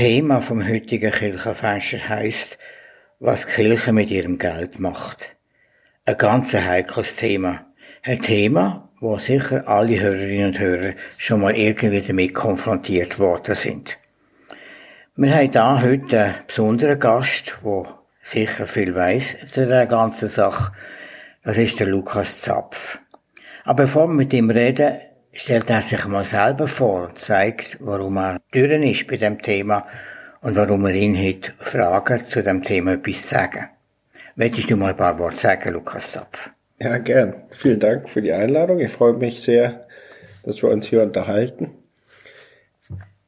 [0.00, 2.56] Thema vom heutigen Kirchenfenster heißt,
[3.18, 5.36] was die Kirche mit ihrem Geld macht.
[6.06, 7.66] Ein ganz heikles Thema.
[8.02, 13.98] Ein Thema, wo sicher alle Hörerinnen und Hörer schon mal irgendwie damit konfrontiert worden sind.
[15.16, 20.72] Wir haben da heute einen besonderen Gast, der sicher viel weiß zu der ganzen Sache.
[21.44, 22.98] Das ist der Lukas Zapf.
[23.64, 24.98] Aber bevor wir mit ihm reden,
[25.32, 29.86] stellt er sich mal selber vor und zeigt, warum er dürren ist bei dem Thema
[30.40, 33.68] und warum wir ihn heute fragen, zu dem Thema etwas zu sagen.
[34.36, 36.50] Möchtest du mal ein paar Worte sagen, Lukas Zapf?
[36.78, 37.34] Ja, gern.
[37.50, 38.80] Vielen Dank für die Einladung.
[38.80, 39.86] Ich freue mich sehr,
[40.44, 41.70] dass wir uns hier unterhalten.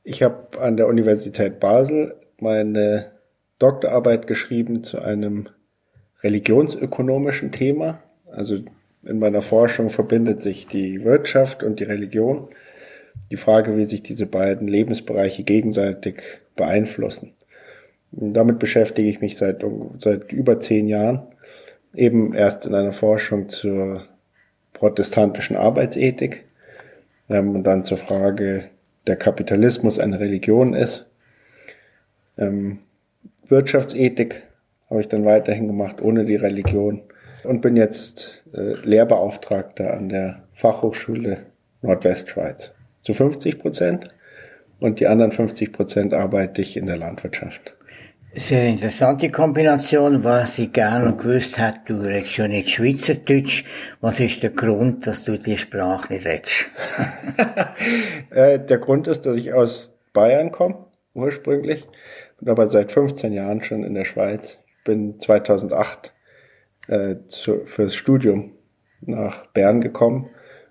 [0.05, 3.13] Ich habe an der Universität Basel meine
[3.59, 5.49] Doktorarbeit geschrieben zu einem
[6.23, 8.03] religionsökonomischen Thema.
[8.31, 8.61] Also
[9.05, 12.49] in meiner Forschung verbindet sich die Wirtschaft und die Religion.
[13.31, 16.23] Die Frage, wie sich diese beiden Lebensbereiche gegenseitig
[16.57, 17.33] beeinflussen.
[18.13, 19.65] Und damit beschäftige ich mich seit,
[19.99, 21.23] seit über zehn Jahren.
[21.95, 24.05] Eben erst in einer Forschung zur
[24.73, 26.45] protestantischen Arbeitsethik
[27.29, 28.65] ähm, und dann zur Frage
[29.07, 31.07] der Kapitalismus eine Religion ist.
[32.39, 32.79] Ähm,
[33.49, 34.43] Wirtschaftsethik
[34.89, 37.03] habe ich dann weiterhin gemacht, ohne die Religion.
[37.45, 41.47] Und bin jetzt äh, Lehrbeauftragter an der Fachhochschule
[41.83, 42.73] Nordwestschweiz.
[43.03, 44.09] Zu 50 Prozent.
[44.79, 47.75] Und die anderen 50 Prozent arbeite ich in der Landwirtschaft.
[48.35, 50.25] Sehr interessante Kombination.
[50.25, 53.65] Was ich gerne gewusst hätte, du redest schon nicht Schweizerdeutsch.
[54.01, 56.71] Was ist der Grund, dass du die Sprache nicht redest?
[58.31, 61.87] Äh, der Grund ist, dass ich aus Bayern komme, ursprünglich,
[62.39, 64.59] bin aber seit 15 Jahren schon in der Schweiz.
[64.79, 66.15] Ich bin 2008
[66.89, 68.53] äh, zu, fürs Studium
[69.01, 70.31] nach Bern gekommen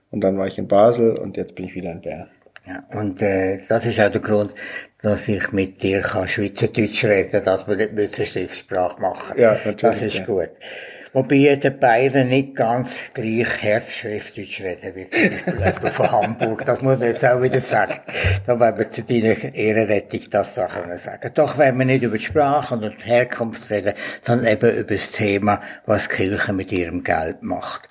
[0.10, 2.28] und dann war ich in Basel und jetzt bin ich wieder in Bern.
[2.68, 4.54] Ja, und äh, das ist auch der Grund,
[5.02, 9.82] dass ich mit dir kann Schweizerdeutsch reden dass wir nicht Schriftsprache machen Ja, natürlich.
[9.82, 10.26] Das ist ja.
[10.26, 10.52] gut.
[11.14, 16.64] Wobei die beiden nicht ganz gleich Herzschriftdeutsch reden wie jemand von Hamburg.
[16.64, 18.00] Das muss man jetzt auch wieder sagen.
[18.46, 21.32] Da wollen wir zu deiner Ehrenrettung das Sachen sagen.
[21.34, 25.12] Doch wenn wir nicht über die Sprache und die Herkunft reden, sondern eben über das
[25.12, 27.90] Thema, was die Kirche mit ihrem Geld macht.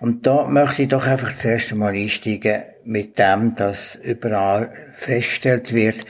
[0.00, 6.06] Und da möchte ich doch einfach zuerst einmal einsteigen mit dem, dass überall festgestellt wird,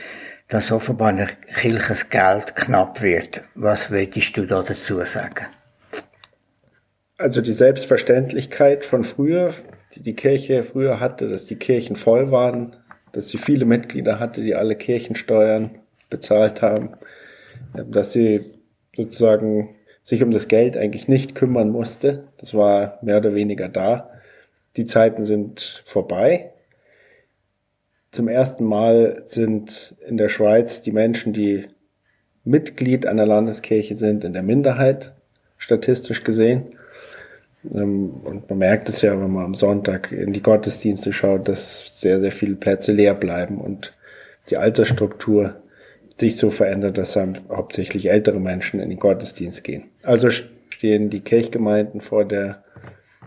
[0.47, 1.29] dass offenbar in der
[2.09, 3.41] Geld knapp wird.
[3.55, 5.47] Was würdest du da dazu sagen?
[7.17, 9.53] Also die Selbstverständlichkeit von früher,
[9.95, 12.75] die die Kirche früher hatte, dass die Kirchen voll waren,
[13.13, 16.97] dass sie viele Mitglieder hatte, die alle Kirchensteuern bezahlt haben,
[17.73, 18.51] dass sie
[18.95, 22.27] sozusagen sich um das Geld eigentlich nicht kümmern musste.
[22.37, 24.09] Das war mehr oder weniger da.
[24.75, 26.51] Die Zeiten sind vorbei.
[28.11, 31.67] Zum ersten Mal sind in der Schweiz die Menschen, die
[32.43, 35.13] Mitglied einer Landeskirche sind, in der Minderheit,
[35.57, 36.74] statistisch gesehen.
[37.69, 42.19] Und man merkt es ja, wenn man am Sonntag in die Gottesdienste schaut, dass sehr,
[42.19, 43.93] sehr viele Plätze leer bleiben und
[44.49, 45.55] die Altersstruktur
[46.15, 49.85] sich so verändert, dass hauptsächlich ältere Menschen in den Gottesdienst gehen.
[50.03, 52.63] Also stehen die Kirchgemeinden vor der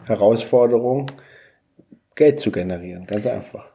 [0.04, 1.10] Herausforderung,
[2.14, 3.66] Geld zu generieren, ganz einfach.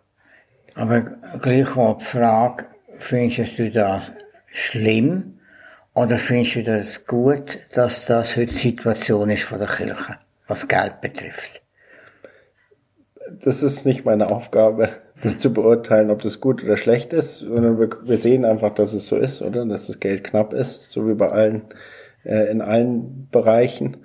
[0.76, 1.02] Aber
[1.42, 2.66] gleichwohl die Frage,
[2.98, 4.12] findest du das
[4.48, 5.40] schlimm
[5.94, 10.18] oder findest du das gut, dass das heute die Situation ist von der Kirche,
[10.54, 11.64] was Geld betrifft?
[13.44, 14.90] Das ist nicht meine Aufgabe,
[15.24, 19.08] das zu beurteilen, ob das gut oder schlecht ist, sondern wir, sehen einfach, dass es
[19.08, 19.66] so ist, oder?
[19.66, 21.64] Dass das Geld knapp ist, so wie bei allen,
[22.24, 23.98] äh, in allen Bereichen,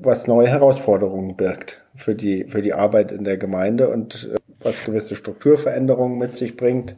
[0.00, 4.84] was neue Herausforderungen birgt für die, für die Arbeit in der Gemeinde und äh, was
[4.84, 6.94] gewisse Strukturveränderungen mit sich bringt.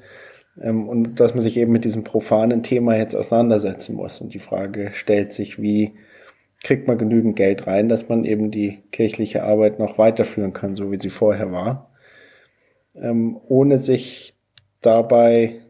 [0.60, 4.20] Ähm, und dass man sich eben mit diesem profanen Thema jetzt auseinandersetzen muss.
[4.20, 5.94] Und die Frage stellt sich, wie
[6.62, 10.92] kriegt man genügend Geld rein, dass man eben die kirchliche Arbeit noch weiterführen kann, so
[10.92, 11.92] wie sie vorher war
[12.94, 14.34] ähm, ohne sich
[14.80, 15.60] dabei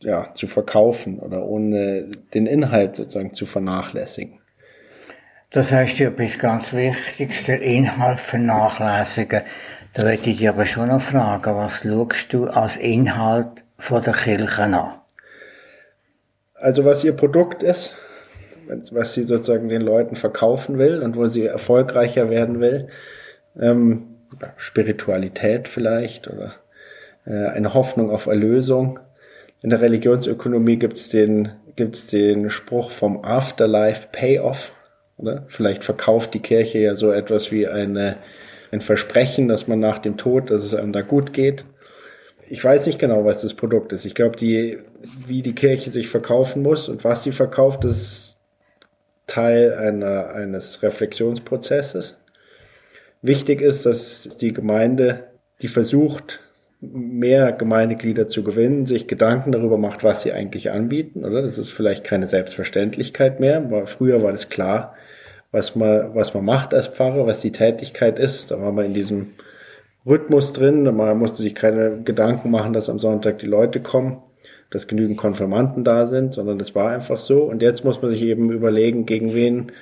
[0.00, 4.40] ja, zu verkaufen oder ohne den Inhalt sozusagen zu vernachlässigen.
[5.50, 9.42] Das heißt ja etwas ganz Wichtiges, der Inhalt vernachlässigen.
[9.94, 14.12] Da möchte ich dich aber schon noch fragen, was schaust du als Inhalt von der
[14.12, 15.00] Kirche an?
[16.54, 17.94] Also was ihr Produkt ist,
[18.68, 22.88] was sie sozusagen den Leuten verkaufen will und wo sie erfolgreicher werden will,
[23.58, 24.16] ähm,
[24.56, 26.54] Spiritualität vielleicht oder
[27.26, 28.98] äh, eine Hoffnung auf Erlösung.
[29.62, 34.72] In der Religionsökonomie gibt's den, gibt's den Spruch vom Afterlife Payoff.
[35.16, 35.44] Oder?
[35.48, 38.16] Vielleicht verkauft die Kirche ja so etwas wie eine,
[38.70, 41.64] ein Versprechen, dass man nach dem Tod, dass es einem da gut geht.
[42.46, 44.04] ich weiß nicht genau, was das Produkt ist.
[44.04, 44.78] Ich glaube, die,
[45.26, 48.27] wie die Kirche sich verkaufen muss und was sie verkauft, ist
[49.28, 52.16] Teil einer, eines Reflexionsprozesses.
[53.22, 55.28] Wichtig ist, dass die Gemeinde,
[55.62, 56.40] die versucht,
[56.80, 61.42] mehr Gemeindeglieder zu gewinnen, sich Gedanken darüber macht, was sie eigentlich anbieten, oder?
[61.42, 64.94] Das ist vielleicht keine Selbstverständlichkeit mehr, weil früher war das klar,
[65.50, 68.50] was man, was man macht als Pfarrer, was die Tätigkeit ist.
[68.50, 69.34] Da war man in diesem
[70.06, 74.22] Rhythmus drin, man musste sich keine Gedanken machen, dass am Sonntag die Leute kommen,
[74.70, 77.44] dass genügend Konfirmanden da sind, sondern das war einfach so.
[77.44, 79.72] Und jetzt muss man sich eben überlegen, gegen wen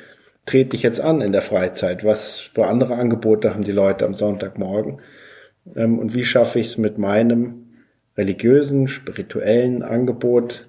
[0.45, 2.05] trete ich jetzt an in der Freizeit?
[2.05, 5.01] Was für andere Angebote haben die Leute am Sonntagmorgen?
[5.75, 7.67] Ähm, und wie schaffe ich es mit meinem
[8.17, 10.67] religiösen, spirituellen Angebot,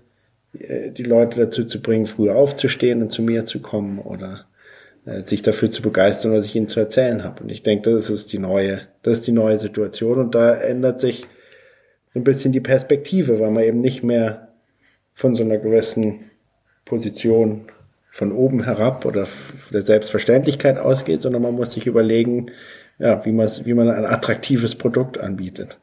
[0.58, 4.46] äh, die Leute dazu zu bringen, früher aufzustehen und zu mir zu kommen oder
[5.06, 7.44] äh, sich dafür zu begeistern, was ich ihnen zu erzählen habe.
[7.44, 11.00] Und ich denke, das ist die neue, das ist die neue Situation und da ändert
[11.00, 11.28] sich
[12.18, 14.50] ein bisschen die Perspektive, weil man eben nicht mehr
[15.14, 16.31] von so einer gewissen
[16.86, 17.69] Position
[18.12, 19.28] von oben herab oder
[19.72, 22.52] der Selbstverständlichkeit ausgeht, sondern man muss sich überlegen,
[23.00, 25.78] ja, wie, man, wie man ein attraktives Produkt anbietet.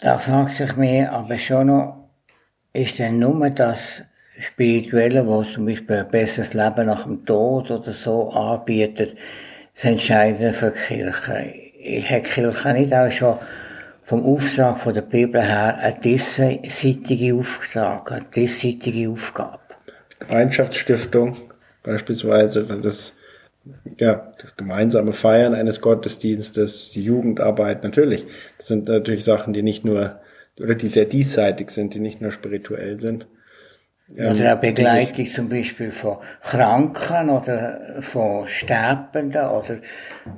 [0.00, 2.08] Da fragt sich mir aber schon noch,
[2.74, 4.02] ist denn nur das
[4.38, 9.16] Spirituelle, was zum Beispiel ein besseres Leben nach dem Tod oder so anbietet,
[9.74, 11.32] das Entscheidende für die Kirche?
[11.32, 13.38] Hat die Kirche nicht auch schon
[14.04, 19.58] vom Auftrag von der Bibel her eine diesseitige Auftrag, eine diesseitige Aufgabe?
[20.20, 21.36] Gemeinschaftsstiftung
[21.82, 23.12] beispielsweise, das
[23.98, 28.26] ja, das gemeinsame Feiern eines Gottesdienstes, die Jugendarbeit, natürlich.
[28.58, 30.20] Das sind natürlich Sachen, die nicht nur,
[30.60, 33.26] oder die sehr diesseitig sind, die nicht nur spirituell sind.
[34.16, 39.78] Oder auch Begleitung zum Beispiel von Kranken oder von Sterbenden oder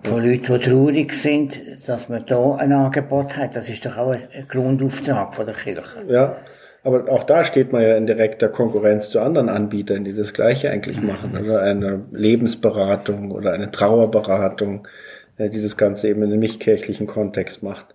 [0.03, 3.55] von Leuten, die traurig sind, dass man da ein Angebot hat.
[3.55, 6.03] Das ist doch auch ein Grundauftrag von der Kirche.
[6.09, 6.39] Ja,
[6.85, 10.71] aber auch da steht man ja in direkter Konkurrenz zu anderen Anbietern, die das Gleiche
[10.71, 11.37] eigentlich machen.
[11.37, 14.89] Oder eine Lebensberatung oder eine Trauerberatung,
[15.37, 17.95] äh, die das Ganze eben in einem nicht-kirchlichen Kontext macht.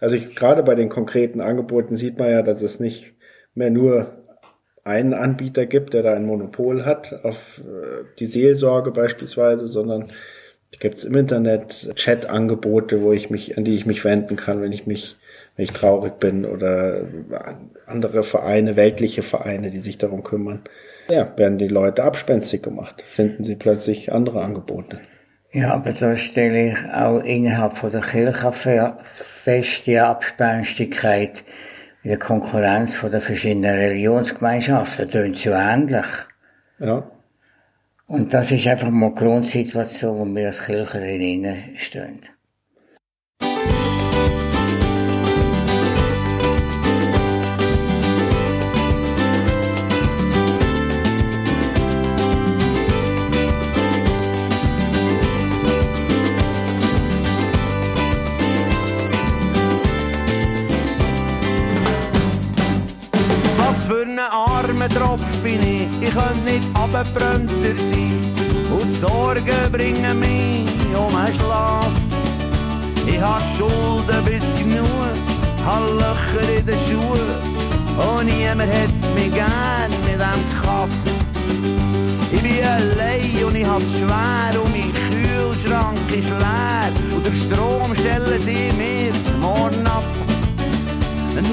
[0.00, 3.14] Also ich, gerade bei den konkreten Angeboten sieht man ja, dass es nicht
[3.54, 4.17] mehr nur
[4.88, 10.10] einen Anbieter gibt, der da ein Monopol hat auf äh, die Seelsorge beispielsweise, sondern
[10.80, 14.72] gibt es im Internet Chat-Angebote, wo ich mich, an die ich mich wenden kann, wenn
[14.72, 15.16] ich mich
[15.58, 17.02] wenn ich traurig bin oder
[17.86, 20.60] andere Vereine, weltliche Vereine, die sich darum kümmern.
[21.10, 25.00] Ja, werden die Leute abspenstig gemacht, finden sie plötzlich andere Angebote.
[25.50, 28.52] Ja, aber da stelle ich auch innerhalb von der Kirche
[29.02, 31.42] fest die Abspenstigkeit
[32.08, 35.04] in der Konkurrenz von den verschiedenen Religionsgemeinschaften.
[35.04, 36.06] Das tönt so ähnlich.
[36.78, 37.06] Ja.
[38.06, 42.20] Und das ist einfach mal die Grundsituation, wo wir als Kirche drin stehen.
[64.30, 68.12] Armer Tropf bin ich, ich könnte nicht abgebrannter sein.
[68.70, 71.90] Und die Sorgen bringen mich um den Schlaf.
[73.06, 74.86] Ich habe Schulden bis genug,
[75.64, 77.58] habe Löcher in den Schuhen.
[77.96, 80.90] Und niemand hat mich gern in diesem Kaff.
[82.30, 86.92] Ich bin allein und ich hab's schwer und mein Kühlschrank ist leer.
[87.16, 90.04] Und der Strom stellen sie mir morgen ab.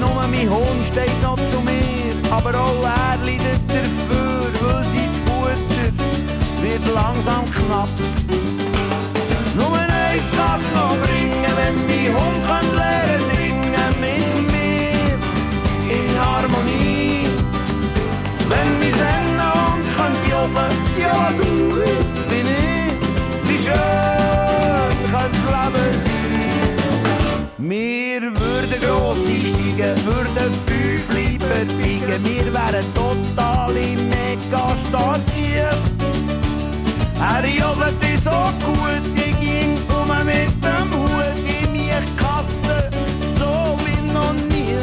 [0.00, 5.92] Nur mein Hund steht noch zu mir aber auch er leidet dafür, weil sein Futter
[6.62, 7.88] wird langsam knapp.
[9.56, 15.16] Nur eins kann's noch bringen, wenn mein Hund kann lernen singen mit mir
[15.96, 17.28] in Harmonie.
[18.48, 22.05] Wenn mein Sennenhund kann jobben, ja du
[28.86, 32.24] gross einsteigen, würden fünf verbiegen.
[32.24, 35.70] Wir wären totale Megastars hier.
[37.18, 38.30] Er jodelt so
[38.64, 42.90] gut, ich ging um mit dem Hut in mir Kasse,
[43.38, 44.76] so wie noch nie.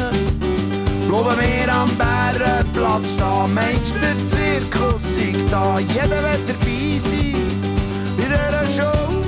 [1.06, 7.34] Bleiben wir am Bärenplatz stehen, meinst der Zirkus ich da, jeder wird dabei sein
[8.16, 9.23] bei dieser Show.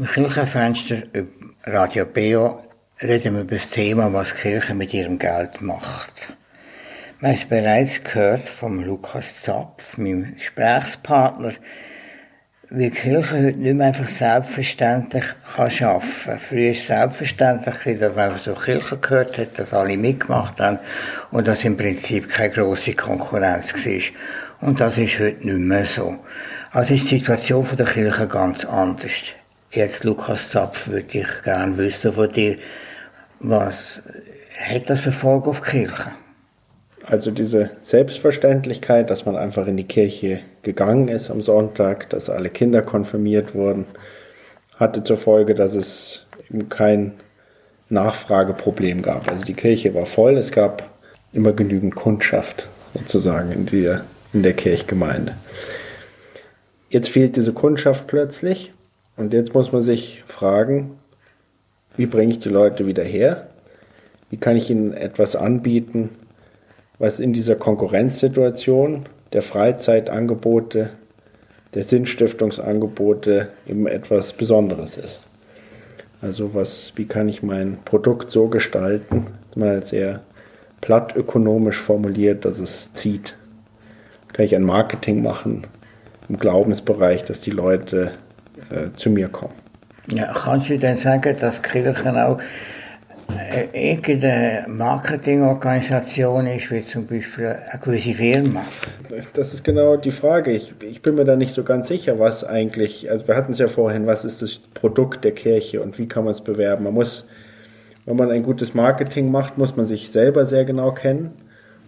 [0.00, 1.02] Im Kirchenfenster
[1.64, 2.62] Radio Beo
[3.02, 6.34] reden wir über das Thema, was die Kirche mit ihrem Geld macht.
[7.20, 11.52] Wir haben es bereits gehört vom Lukas Zapf, meinem Gesprächspartner,
[12.72, 15.24] wie die Kirche heute nicht mehr einfach selbstverständlich
[15.56, 16.38] kann arbeiten kann.
[16.38, 20.78] Früher war es selbstverständlich, dass man so Kirche gehört hat, dass alle mitgemacht haben
[21.32, 24.68] und dass im Prinzip keine grosse Konkurrenz war.
[24.68, 26.16] Und das ist heute nicht mehr so.
[26.70, 29.34] Also ist die Situation der Kirche ganz anders.
[29.72, 32.56] Jetzt, Lukas Zapf, würde ich gerne wissen von dir,
[33.40, 34.00] was
[34.64, 36.12] hat das für Folge auf die Kirche?
[37.04, 42.50] Also diese Selbstverständlichkeit, dass man einfach in die Kirche gegangen ist am Sonntag, dass alle
[42.50, 43.86] Kinder konfirmiert wurden,
[44.76, 47.12] hatte zur Folge, dass es eben kein
[47.88, 49.30] Nachfrageproblem gab.
[49.30, 50.88] Also die Kirche war voll, es gab
[51.32, 55.34] immer genügend Kundschaft sozusagen in der, in der Kirchgemeinde.
[56.88, 58.72] Jetzt fehlt diese Kundschaft plötzlich
[59.16, 60.98] und jetzt muss man sich fragen,
[61.96, 63.48] wie bringe ich die Leute wieder her?
[64.30, 66.10] Wie kann ich ihnen etwas anbieten,
[66.98, 70.90] was in dieser Konkurrenzsituation der Freizeitangebote,
[71.74, 75.20] der Sinnstiftungsangebote eben etwas Besonderes ist.
[76.20, 80.20] Also was, wie kann ich mein Produkt so gestalten, mal sehr
[80.80, 83.34] platt ökonomisch formuliert, dass es zieht.
[84.32, 85.66] Kann ich ein Marketing machen
[86.28, 88.12] im Glaubensbereich, dass die Leute
[88.70, 89.54] äh, zu mir kommen.
[90.08, 92.38] Ja, kannst du denn sagen, dass Kirchen auch
[93.50, 98.62] äh, irgendeine Marketingorganisation ist, wie zum Beispiel eine gewisse Firma?
[99.34, 100.52] Das ist genau die Frage.
[100.52, 103.58] Ich, ich bin mir da nicht so ganz sicher, was eigentlich, also wir hatten es
[103.58, 106.84] ja vorhin, was ist das Produkt der Kirche und wie kann man es bewerben?
[106.84, 107.26] Man muss,
[108.06, 111.32] wenn man ein gutes Marketing macht, muss man sich selber sehr genau kennen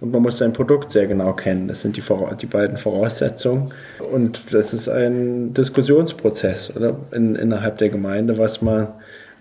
[0.00, 1.68] und man muss sein Produkt sehr genau kennen.
[1.68, 2.02] Das sind die,
[2.40, 3.70] die beiden Voraussetzungen.
[4.12, 8.88] Und das ist ein Diskussionsprozess oder in, innerhalb der Gemeinde, was man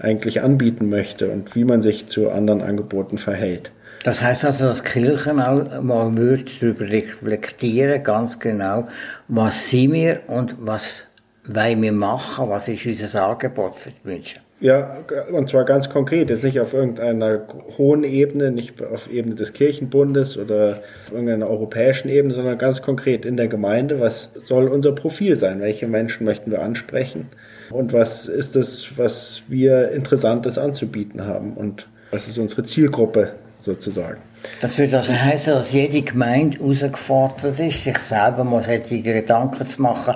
[0.01, 3.71] eigentlich anbieten möchte und wie man sich zu anderen Angeboten verhält.
[4.03, 8.87] Das heißt also, dass Kirchen auch mal darüber reflektieren, ganz genau,
[9.27, 11.05] was sind wir und was
[11.45, 14.41] wollen wir machen, was ist unser Angebot für die Menschen.
[14.59, 14.97] Ja,
[15.31, 17.41] und zwar ganz konkret, jetzt nicht auf irgendeiner
[17.79, 23.25] hohen Ebene, nicht auf Ebene des Kirchenbundes oder auf irgendeiner europäischen Ebene, sondern ganz konkret
[23.25, 23.99] in der Gemeinde.
[23.99, 25.61] Was soll unser Profil sein?
[25.61, 27.29] Welche Menschen möchten wir ansprechen?
[27.71, 34.21] Und was ist es, was wir Interessantes anzubieten haben und was ist unsere Zielgruppe sozusagen.
[34.61, 39.81] Das würde also heißen, dass jede Gemeinde herausgefordert ist, sich selber mal solche Gedanken zu
[39.81, 40.15] machen,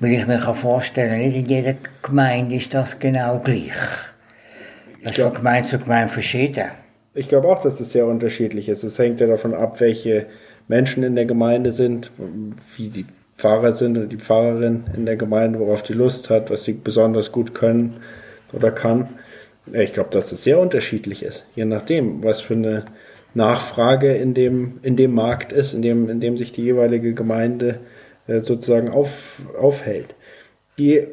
[0.00, 3.72] weil ich mir vorstellen kann, nicht in jeder Gemeinde ist das genau gleich.
[5.02, 6.68] Das ist von Gemeinde zu Gemeinde verschieden.
[7.14, 8.84] Ich glaube auch, dass es sehr unterschiedlich ist.
[8.84, 10.26] Es hängt ja davon ab, welche
[10.68, 12.10] Menschen in der Gemeinde sind,
[12.76, 13.06] wie die
[13.40, 17.32] Pfarrer sind und die Pfarrerin in der Gemeinde, worauf die Lust hat, was sie besonders
[17.32, 17.96] gut können
[18.52, 19.08] oder kann.
[19.72, 22.84] Ich glaube, dass es sehr unterschiedlich ist, je nachdem, was für eine
[23.34, 27.80] Nachfrage in dem, in dem Markt ist, in dem, in dem sich die jeweilige Gemeinde
[28.26, 30.14] äh, sozusagen auf, aufhält.
[30.78, 31.06] Die,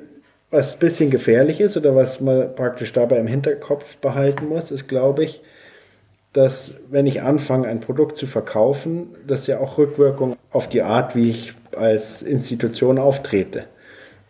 [0.49, 4.87] was ein bisschen gefährlich ist oder was man praktisch dabei im Hinterkopf behalten muss, ist,
[4.87, 5.41] glaube ich,
[6.33, 11.15] dass wenn ich anfange, ein Produkt zu verkaufen, das ja auch Rückwirkung auf die Art,
[11.15, 13.65] wie ich als Institution auftrete.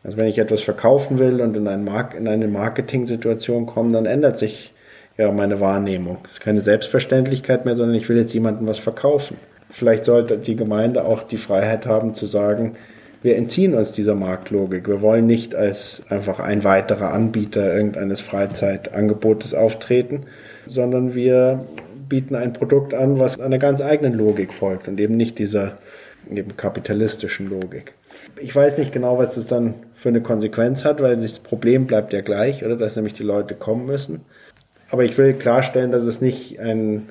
[0.04, 4.38] Also wenn ich etwas verkaufen will und in, Mark in eine Marketing-Situation komme, dann ändert
[4.38, 4.74] sich
[5.18, 6.20] ja meine Wahrnehmung.
[6.26, 9.38] Es ist keine Selbstverständlichkeit mehr, sondern ich will jetzt jemandem was verkaufen.
[9.70, 12.76] Vielleicht sollte die Gemeinde auch die Freiheit haben zu sagen,
[13.24, 14.88] wir entziehen uns dieser Marktlogik.
[14.88, 20.22] Wir wollen nicht als einfach ein weiterer Anbieter irgendeines Freizeitangebotes auftreten,
[20.68, 21.66] sondern wir
[22.08, 25.78] bieten ein Produkt an, was einer ganz eigenen Logik folgt und eben nicht dieser
[26.36, 27.94] eben kapitalistischen Logik.
[28.40, 32.14] Ich weiß nicht genau, was das dann für eine Konsequenz hat, weil das Problem bleibt
[32.14, 34.22] ja gleich, oder dass nämlich die Leute kommen müssen.
[34.90, 37.10] Aber ich will klarstellen, dass es nicht ein,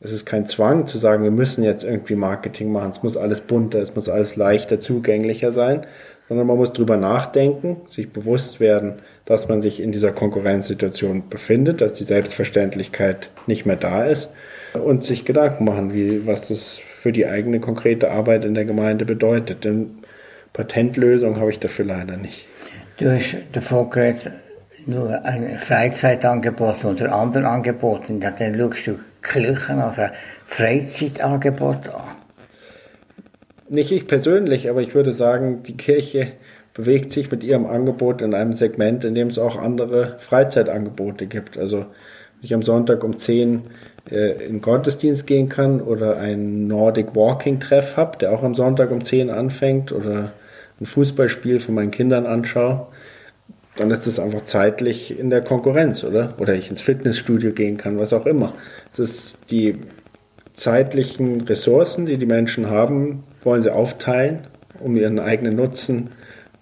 [0.00, 3.40] es ist kein Zwang zu sagen, wir müssen jetzt irgendwie Marketing machen, es muss alles
[3.40, 5.86] bunter, es muss alles leichter zugänglicher sein,
[6.28, 11.80] sondern man muss drüber nachdenken, sich bewusst werden, dass man sich in dieser Konkurrenzsituation befindet,
[11.80, 14.30] dass die Selbstverständlichkeit nicht mehr da ist
[14.74, 19.04] und sich Gedanken machen, wie, was das für die eigene konkrete Arbeit in der Gemeinde
[19.04, 19.64] bedeutet.
[19.64, 19.98] Denn
[20.52, 22.46] Patentlösung habe ich dafür leider nicht.
[22.96, 24.32] Du hast davon geredet,
[24.84, 28.20] nur ein Freizeitangebot unter anderen Angeboten.
[28.20, 30.10] Dann schaust du Kirchen als ein
[30.46, 32.16] Freizeitangebot an.
[33.68, 36.32] Nicht ich persönlich, aber ich würde sagen, die Kirche
[36.74, 41.56] bewegt sich mit ihrem Angebot in einem Segment, in dem es auch andere Freizeitangebote gibt.
[41.58, 41.86] Also wenn
[42.42, 43.62] ich am Sonntag um 10
[44.10, 48.90] äh, in Gottesdienst gehen kann oder einen Nordic Walking Treff habe, der auch am Sonntag
[48.90, 50.32] um 10 anfängt oder
[50.80, 52.86] ein Fußballspiel von meinen Kindern anschaue,
[53.76, 56.34] dann ist es einfach zeitlich in der Konkurrenz, oder?
[56.38, 58.54] Oder ich ins Fitnessstudio gehen kann, was auch immer.
[58.92, 59.76] Es ist die
[60.54, 64.40] zeitlichen Ressourcen, die die Menschen haben, wollen sie aufteilen,
[64.80, 66.10] um ihren eigenen Nutzen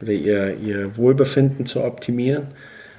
[0.02, 2.48] oder ihr, ihr Wohlbefinden zu optimieren.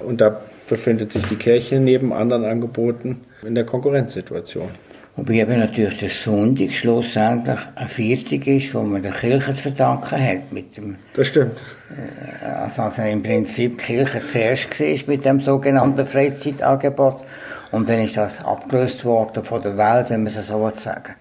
[0.00, 4.70] Und da befindet sich die Kirche neben anderen Angeboten in der Konkurrenzsituation.
[5.18, 10.22] Wobei eben natürlich der Sonntag schlussendlich ein Viertag ist, wo man der Kirche zu verdanken
[10.22, 10.52] hat.
[10.52, 11.60] Mit dem, das stimmt.
[11.90, 17.24] Äh, also, also im Prinzip die Kirche zuerst war mit dem sogenannten Freizeitangebot
[17.72, 21.14] und dann ist das abgelöst worden von der Welt, wenn man es so sagen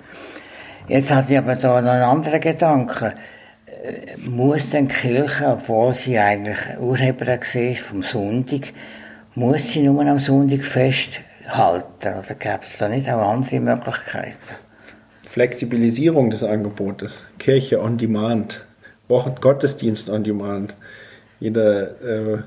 [0.87, 3.13] Jetzt hatte ich aber da noch einen anderen Gedanken.
[3.83, 8.73] Äh, muss denn die Kirche, obwohl sie eigentlich Urheberin war vom Sonntag,
[9.33, 12.19] muss sie nur am Sonntag fest halten?
[12.19, 14.55] Oder gäbe es da nicht auch andere Möglichkeiten?
[15.25, 18.65] Flexibilisierung des Angebotes, Kirche on Demand,
[19.07, 20.73] Gottesdienst on Demand.
[21.39, 22.37] Jeder, äh,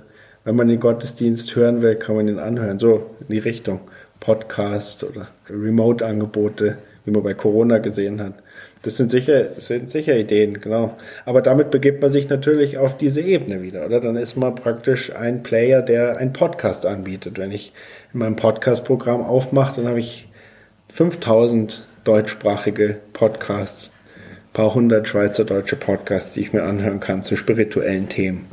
[0.44, 2.78] wenn man den Gottesdienst hören will, kann man ihn anhören.
[2.78, 3.80] So in die Richtung
[4.18, 8.34] Podcast oder Remote-Angebote, wie man bei Corona gesehen hat.
[8.82, 10.96] Das sind sicher, sind sicher Ideen, genau.
[11.26, 14.00] Aber damit begibt man sich natürlich auf diese Ebene wieder, oder?
[14.00, 17.38] Dann ist man praktisch ein Player, der einen Podcast anbietet.
[17.38, 17.72] Wenn ich
[18.12, 20.28] in meinem Podcast-Programm aufmache, dann habe ich
[20.92, 28.08] 5000 deutschsprachige Podcasts, ein paar hundert schweizerdeutsche Podcasts, die ich mir anhören kann zu spirituellen
[28.08, 28.48] Themen.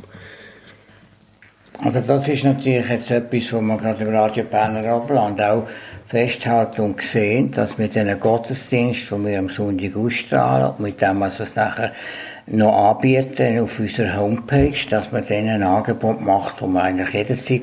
[1.80, 5.68] Also das ist natürlich jetzt etwas, wo man gerade im Radio Berner Oberland auch
[6.06, 11.20] festhalten und sehen, dass mit diesen Gottesdienst, den wir am Sonntag ausstrahlen und mit dem,
[11.20, 11.92] was wir nachher
[12.46, 17.62] noch anbieten auf unserer Homepage, dass man denen ein Angebot macht, wo man eigentlich jederzeit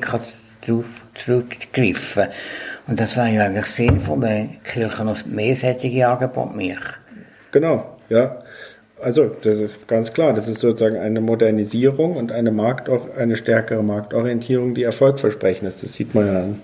[0.66, 2.32] darauf zurückgreifen kann.
[2.86, 6.76] Und das wäre ja eigentlich sinnvoll, wenn die Kirche noch mehr solche Angebote.
[7.52, 8.42] Genau, ja.
[9.02, 12.88] Also, das ist ganz klar, das ist sozusagen eine Modernisierung und eine, Markt,
[13.18, 15.82] eine stärkere Marktorientierung, die erfolgversprechend ist.
[15.82, 16.60] Das sieht man ja an,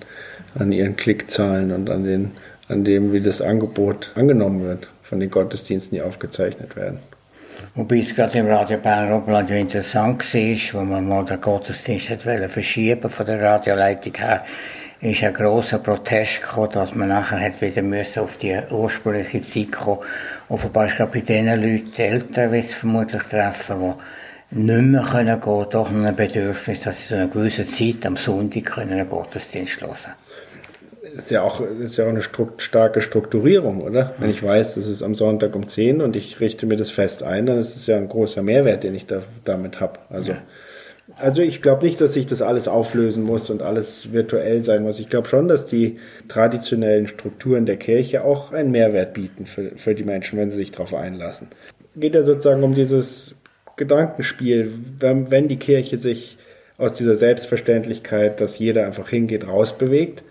[0.58, 2.30] an ihren Klickzahlen und an, den,
[2.68, 7.00] an dem, wie das Angebot angenommen wird von den Gottesdiensten, die aufgezeichnet werden.
[7.74, 12.10] Wobei es gerade im Radio Berner Oberland ja interessant war, wo man mal den Gottesdienst
[12.10, 14.44] hat verschieben von der Radioleitung her
[15.00, 17.82] ist ein grosser Protest gekommen, dass man nachher hat wieder
[18.22, 19.98] auf die ursprüngliche Zeit kommen.
[20.48, 23.94] Offenbar ist gerade bei den Leuten, die Eltern wird es vermutlich treffen,
[24.50, 28.06] die nicht mehr können gehen, doch noch ein Bedürfnis, dass sie zu einer gewissen Zeit
[28.06, 30.14] am Sonntag können einen Gottesdienst hören
[31.14, 34.14] ist ja auch, ist ja auch eine strukt, starke Strukturierung, oder?
[34.18, 37.22] Wenn ich weiß, das ist am Sonntag um 10 und ich richte mir das fest
[37.22, 39.98] ein, dann ist es ja ein großer Mehrwert, den ich da, damit habe.
[40.08, 40.38] Also ja.
[41.16, 44.98] Also ich glaube nicht, dass sich das alles auflösen muss und alles virtuell sein muss.
[44.98, 45.98] Ich glaube schon, dass die
[46.28, 50.70] traditionellen Strukturen der Kirche auch einen Mehrwert bieten für, für die Menschen, wenn sie sich
[50.70, 51.48] darauf einlassen.
[51.96, 53.34] Geht ja sozusagen um dieses
[53.76, 56.38] Gedankenspiel, wenn, wenn die Kirche sich
[56.78, 60.22] aus dieser Selbstverständlichkeit, dass jeder einfach hingeht, rausbewegt,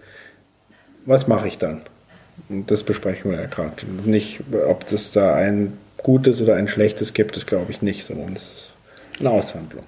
[1.06, 1.82] was mache ich dann?
[2.50, 3.74] Und das besprechen wir ja gerade.
[4.06, 8.36] Nicht, ob es da ein gutes oder ein schlechtes gibt, das glaube ich nicht, sondern
[8.36, 8.74] es ist
[9.20, 9.84] eine Aushandlung.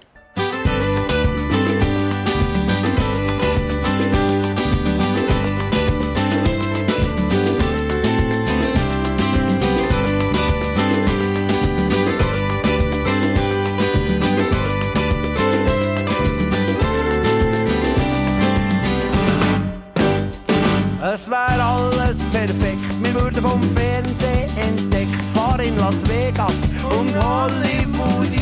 [21.24, 22.84] Es wäre alles perfekt.
[23.02, 26.54] Wir würden vom Fernsehen entdeckt, fahren in Las Vegas
[27.00, 28.34] und Hollywood.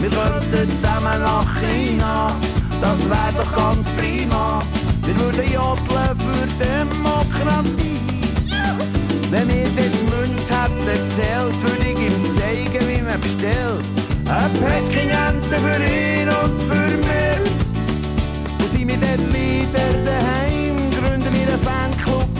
[0.00, 2.36] Wir könnten zusammen nach China,
[2.80, 4.62] das wäre doch ganz prima.
[5.06, 8.20] Wir würden jodeln für Demokratie.
[9.30, 13.84] Wenn wir jetzt Münz hätten erzählt, würde ich ihm zeigen, wie man bestellt.
[14.28, 17.50] Ein Päckchen Ente für ihn und für mich.
[18.58, 19.49] Und sind wir dann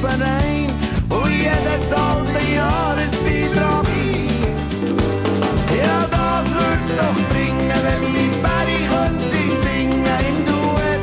[0.00, 0.70] Fanclub-Verein
[1.10, 4.28] und jeder zahlt Jahresbeitrag ein.
[5.76, 11.02] Ja, das würd's doch bringen, wenn ich Barry könnte singen im Duett,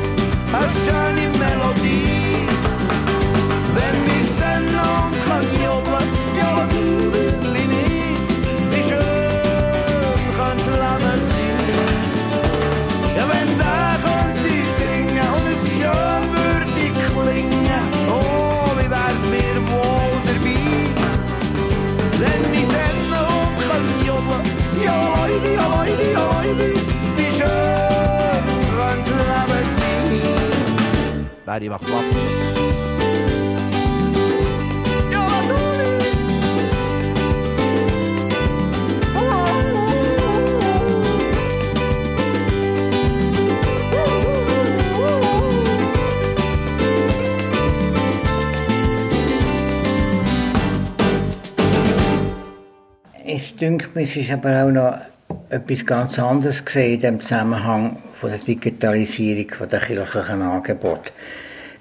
[31.58, 31.82] ja, die macht
[53.30, 54.98] Es dünkt mich, ist aber auch noch
[55.50, 61.12] etwas ganz anderes gesehen im Zusammenhang von der Digitalisierung der kirchlichen Angebote.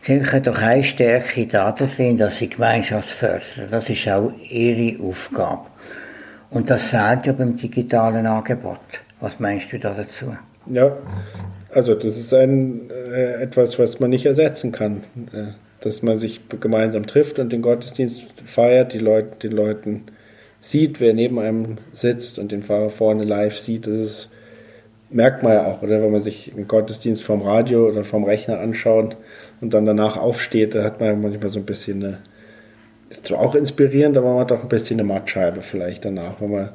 [0.08, 3.68] Die Kirche hat doch eine Stärke darin, dass sie Gemeinschaft fördern.
[3.70, 5.64] Das ist auch ihre Aufgabe.
[6.50, 8.80] Und das fehlt ja beim digitalen Angebot.
[9.20, 10.28] Was meinst du da dazu?
[10.72, 10.96] Ja,
[11.74, 15.04] also das ist ein, äh, etwas, was man nicht ersetzen kann.
[15.34, 15.48] Äh,
[15.82, 20.04] dass man sich gemeinsam trifft und den Gottesdienst feiert, die Leute, den Leuten
[20.62, 24.30] sieht, wer neben einem sitzt und den Pfarrer vorne live sieht, das ist,
[25.10, 28.60] merkt man ja auch, oder wenn man sich einen Gottesdienst vom Radio oder vom Rechner
[28.60, 29.18] anschaut
[29.62, 32.18] und dann danach aufsteht, da hat man manchmal so ein bisschen eine,
[33.10, 36.52] ist zwar auch inspirierend, aber man hat auch ein bisschen eine Mattscheibe vielleicht danach, wenn
[36.52, 36.70] man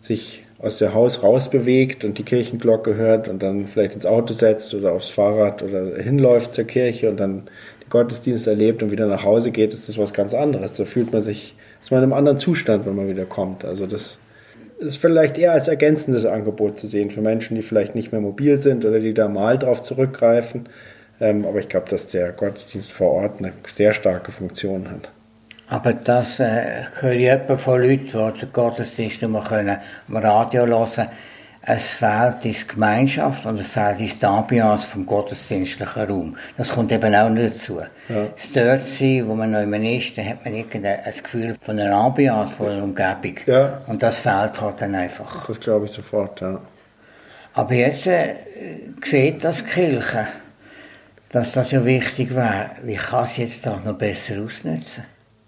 [0.00, 4.72] sich aus dem Haus rausbewegt und die Kirchenglocke hört und dann vielleicht ins Auto setzt
[4.74, 7.42] oder aufs Fahrrad oder hinläuft zur Kirche und dann
[7.82, 10.74] den Gottesdienst erlebt und wieder nach Hause geht, ist das was ganz anderes.
[10.74, 13.64] Da fühlt man sich, ist man in einem anderen Zustand, wenn man wieder kommt.
[13.64, 14.16] Also das
[14.78, 18.58] ist vielleicht eher als ergänzendes Angebot zu sehen für Menschen, die vielleicht nicht mehr mobil
[18.58, 20.68] sind oder die da mal drauf zurückgreifen.
[21.20, 25.08] Ähm, aber ich glaube, dass der Gottesdienst vor Ort eine sehr starke Funktion hat.
[25.68, 30.66] Aber das äh, höre ich etwa von Leuten, die den Gottesdienst nur können am Radio
[30.66, 31.08] hören
[31.68, 36.36] es fehlt die Gemeinschaft und es fehlt die Ambiance vom gottesdienstlichen Raum.
[36.56, 37.80] Das kommt eben auch noch dazu.
[38.08, 38.26] Ja.
[38.36, 41.96] Das dort sein, wo man noch immer ist, dann hat man irgendein Gefühl von einer
[41.96, 43.34] Ambiance, von einer Umgebung.
[43.46, 43.80] Ja.
[43.88, 45.48] Und das fehlt halt dann einfach.
[45.48, 46.60] Das glaube ich sofort, ja.
[47.54, 48.34] Aber jetzt äh,
[49.02, 50.26] sieht das die Kirche,
[51.30, 52.70] dass das ja wichtig wäre.
[52.82, 55.04] Wie kann sie jetzt das noch besser ausnutzen?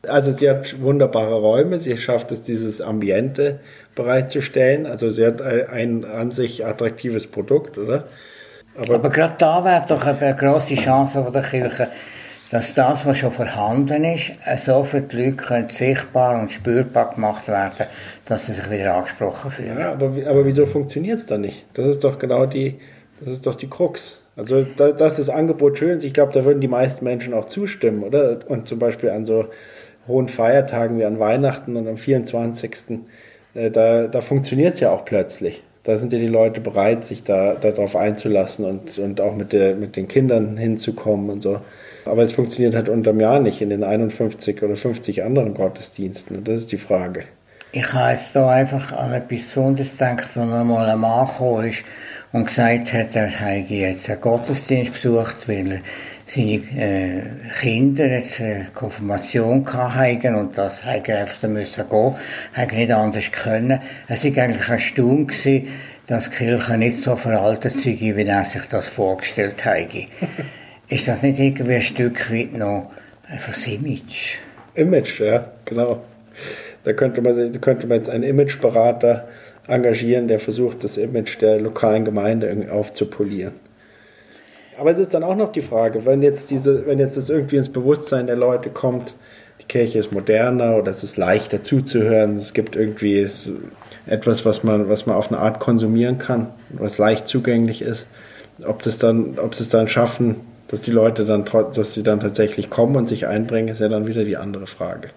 [0.06, 3.60] Also sie hat wunderbare Räume, sie schafft es, dieses Ambiente
[3.94, 4.86] bereitzustellen.
[4.86, 8.04] Also sie hat ein an sich attraktives Produkt, oder?
[8.76, 11.88] Aber, Aber gerade da wäre doch eine grosse Chance von der Kirche,
[12.50, 14.32] dass das, was schon vorhanden ist,
[14.64, 17.86] so für die Leute sichtbar und spürbar gemacht werden
[18.28, 19.78] dass sie sich wieder angesprochen fühlen.
[19.78, 21.64] Ja, aber, aber wieso funktioniert es dann nicht?
[21.74, 22.78] Das ist doch genau die,
[23.20, 24.20] das ist doch die Krux.
[24.38, 25.98] Also da, das ist Angebot schön.
[26.00, 28.38] Ich glaube, da würden die meisten Menschen auch zustimmen, oder?
[28.46, 29.46] Und zum Beispiel an so
[30.06, 33.00] hohen Feiertagen wie an Weihnachten und am 24.
[33.54, 35.64] Äh, da, da funktioniert es ja auch plötzlich.
[35.82, 39.74] Da sind ja die Leute bereit, sich da darauf einzulassen und, und auch mit, der,
[39.74, 41.60] mit den Kindern hinzukommen und so.
[42.04, 46.36] Aber es funktioniert halt unterm Jahr nicht in den 51 oder 50 anderen Gottesdiensten.
[46.36, 47.24] Und das ist die Frage.
[47.70, 51.68] Ich habe jetzt da einfach an etwas Besonderes gedacht, wo noch mal ein Mann gekommen
[51.68, 51.84] ist
[52.32, 55.80] und gesagt hat, er hätte jetzt einen Gottesdienst besucht, weil er
[56.24, 57.22] seine äh,
[57.60, 62.14] Kinder jetzt eine Konfirmation hatten und das hätte er einfach müssen gehen,
[62.54, 63.80] hätte nicht anders können.
[64.08, 65.68] Es war eigentlich erstaunt gewesen,
[66.06, 70.06] dass die Kirche nicht so veraltet sei, wie er sich das vorgestellt hätte.
[70.88, 72.90] Ist das nicht irgendwie ein Stück weit noch
[73.28, 74.36] einfach das Image?
[74.74, 76.02] Image, ja, genau.
[76.88, 79.28] Da könnte man, könnte man jetzt einen Imageberater
[79.66, 83.52] engagieren, der versucht, das Image der lokalen Gemeinde aufzupolieren.
[84.78, 87.56] Aber es ist dann auch noch die Frage, wenn jetzt diese, wenn jetzt das irgendwie
[87.56, 89.12] ins Bewusstsein der Leute kommt,
[89.60, 93.28] die Kirche ist moderner oder es ist leichter zuzuhören, es gibt irgendwie
[94.06, 98.06] etwas, was man, was man auf eine Art konsumieren kann, was leicht zugänglich ist.
[98.64, 100.36] Ob das dann, ob sie es dann schaffen,
[100.68, 104.06] dass die Leute dann, dass sie dann tatsächlich kommen und sich einbringen, ist ja dann
[104.06, 105.10] wieder die andere Frage.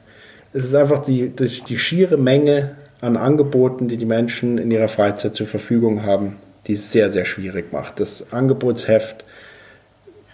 [0.54, 4.90] Es ist einfach die, die, die schiere Menge an Angeboten, die die Menschen in ihrer
[4.90, 6.38] Freizeit zur Verfügung haben,
[6.68, 8.00] die es sehr, sehr schwierig macht.
[8.00, 9.24] Das Angebotsheft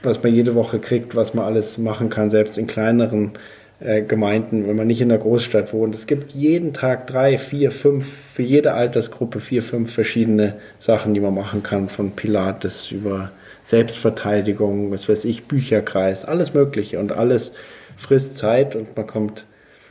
[0.03, 3.31] was man jede Woche kriegt, was man alles machen kann, selbst in kleineren
[3.79, 5.95] äh, Gemeinden, wenn man nicht in der Großstadt wohnt.
[5.95, 11.19] Es gibt jeden Tag drei, vier, fünf, für jede Altersgruppe vier, fünf verschiedene Sachen, die
[11.19, 13.31] man machen kann, von Pilates über
[13.67, 17.53] Selbstverteidigung, was weiß ich, Bücherkreis, alles Mögliche und alles
[17.97, 19.45] frisst Zeit und man kommt,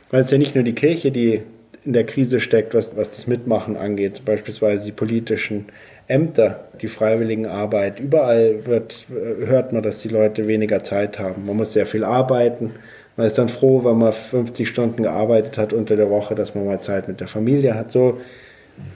[0.09, 1.41] weil es ja nicht nur die Kirche, die
[1.85, 5.65] in der Krise steckt, was, was das Mitmachen angeht, beispielsweise die politischen
[6.07, 11.45] Ämter, die Freiwilligenarbeit, überall wird, hört man, dass die Leute weniger Zeit haben.
[11.45, 12.71] Man muss sehr viel arbeiten.
[13.17, 16.65] Man ist dann froh, wenn man 50 Stunden gearbeitet hat unter der Woche, dass man
[16.65, 17.91] mal Zeit mit der Familie hat.
[17.91, 18.21] So,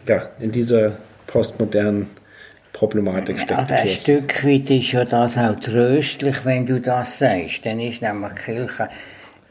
[0.07, 0.93] ja, in dieser
[1.27, 2.07] postmodernen
[2.71, 3.57] Problematik steckt.
[3.57, 7.65] Also ein Stück weit ist ja das auch tröstlich, wenn du das sagst.
[7.65, 8.89] Dann ist nämlich Kirche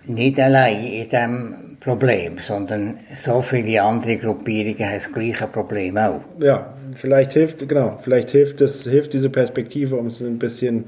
[0.05, 6.21] nicht allein in diesem Problem, sondern so viele andere Gruppierungen haben das gleiche Problem auch.
[6.39, 10.87] Ja, vielleicht hilft, genau, vielleicht hilft es, hilft diese Perspektive, um es ein bisschen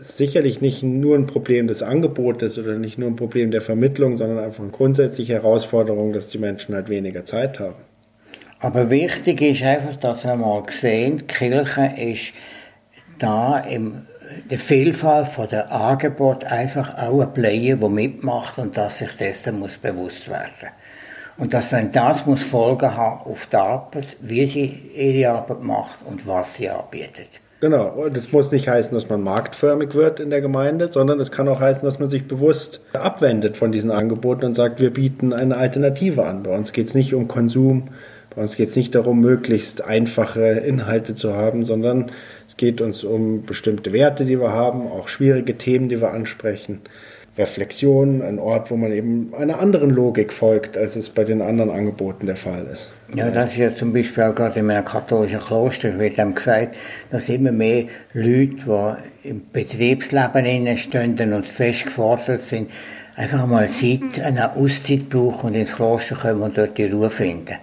[0.00, 4.44] sicherlich nicht nur ein Problem des Angebotes oder nicht nur ein Problem der Vermittlung, sondern
[4.44, 7.76] einfach eine grundsätzliche Herausforderung, dass die Menschen halt weniger Zeit haben.
[8.60, 12.32] Aber wichtig ist einfach, dass wir mal sehen, die Kirche ist
[13.18, 14.02] da im
[14.50, 19.58] der Vielfalt von der Angebot einfach auch ein Player, der mitmacht und das sich dessen
[19.58, 20.70] muss bewusst werden.
[21.38, 25.98] Und dass dann das muss Folgen haben auf die Arbeit, wie sie ihre Arbeit macht
[26.04, 27.28] und was sie anbietet.
[27.60, 31.30] Genau, und das muss nicht heißen, dass man marktförmig wird in der Gemeinde, sondern es
[31.30, 35.32] kann auch heißen, dass man sich bewusst abwendet von diesen Angeboten und sagt, wir bieten
[35.32, 36.42] eine Alternative an.
[36.42, 37.90] Bei uns geht es nicht um Konsum,
[38.34, 42.10] bei uns geht es nicht darum, möglichst einfache Inhalte zu haben, sondern
[42.52, 46.82] es geht uns um bestimmte Werte, die wir haben, auch schwierige Themen, die wir ansprechen.
[47.38, 51.70] Reflexion, ein Ort, wo man eben einer anderen Logik folgt, als es bei den anderen
[51.70, 52.90] Angeboten der Fall ist.
[53.14, 56.76] Ja, das ist ja zum Beispiel auch gerade in einem katholischen Kloster, wird einem gesagt,
[57.10, 62.70] dass immer mehr Leute, die im Betriebsleben stehen und fest gefordert sind,
[63.16, 67.56] einfach mal Zeit, eine Auszeit brauchen und ins Kloster kommen und dort die Ruhe finden.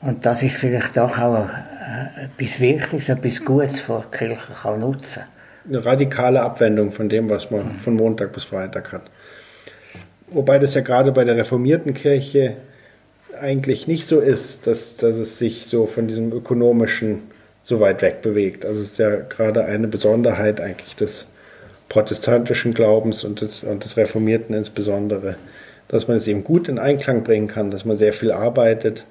[0.00, 1.48] Und das ist vielleicht auch, auch
[2.16, 5.32] etwas Wichtiges, etwas Gutes, was die Kirche kann nutzen kann
[5.68, 9.02] eine radikale Abwendung von dem, was man von Montag bis Freitag hat.
[10.28, 12.56] Wobei das ja gerade bei der reformierten Kirche
[13.40, 17.20] eigentlich nicht so ist, dass, dass es sich so von diesem ökonomischen
[17.62, 18.64] so weit weg bewegt.
[18.64, 21.26] Also es ist ja gerade eine Besonderheit eigentlich des
[21.88, 25.36] protestantischen Glaubens und des, und des Reformierten insbesondere,
[25.88, 29.04] dass man es eben gut in Einklang bringen kann, dass man sehr viel arbeitet,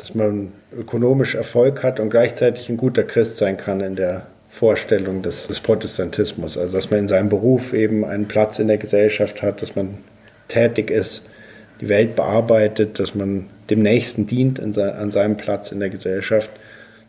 [0.00, 5.22] dass man ökonomisch Erfolg hat und gleichzeitig ein guter Christ sein kann in der Vorstellung
[5.22, 6.56] des, des, Protestantismus.
[6.56, 9.98] Also dass man in seinem Beruf eben einen Platz in der Gesellschaft hat, dass man
[10.48, 11.22] tätig ist,
[11.80, 16.50] die Welt bearbeitet, dass man dem Nächsten dient sein, an seinem Platz in der Gesellschaft.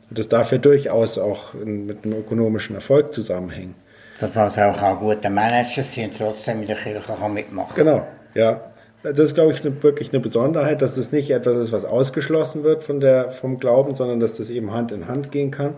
[0.09, 3.75] Und das darf ja durchaus auch in, mit einem ökonomischen Erfolg zusammenhängen.
[4.19, 8.05] Dass man also auch ein guter Manager sein trotzdem in der Kirche kann mitmachen Genau,
[8.35, 8.70] ja.
[9.03, 12.83] Das ist, glaube ich, wirklich eine Besonderheit, dass es nicht etwas ist, was ausgeschlossen wird
[12.83, 15.73] von der, vom Glauben, sondern dass das eben Hand in Hand gehen kann.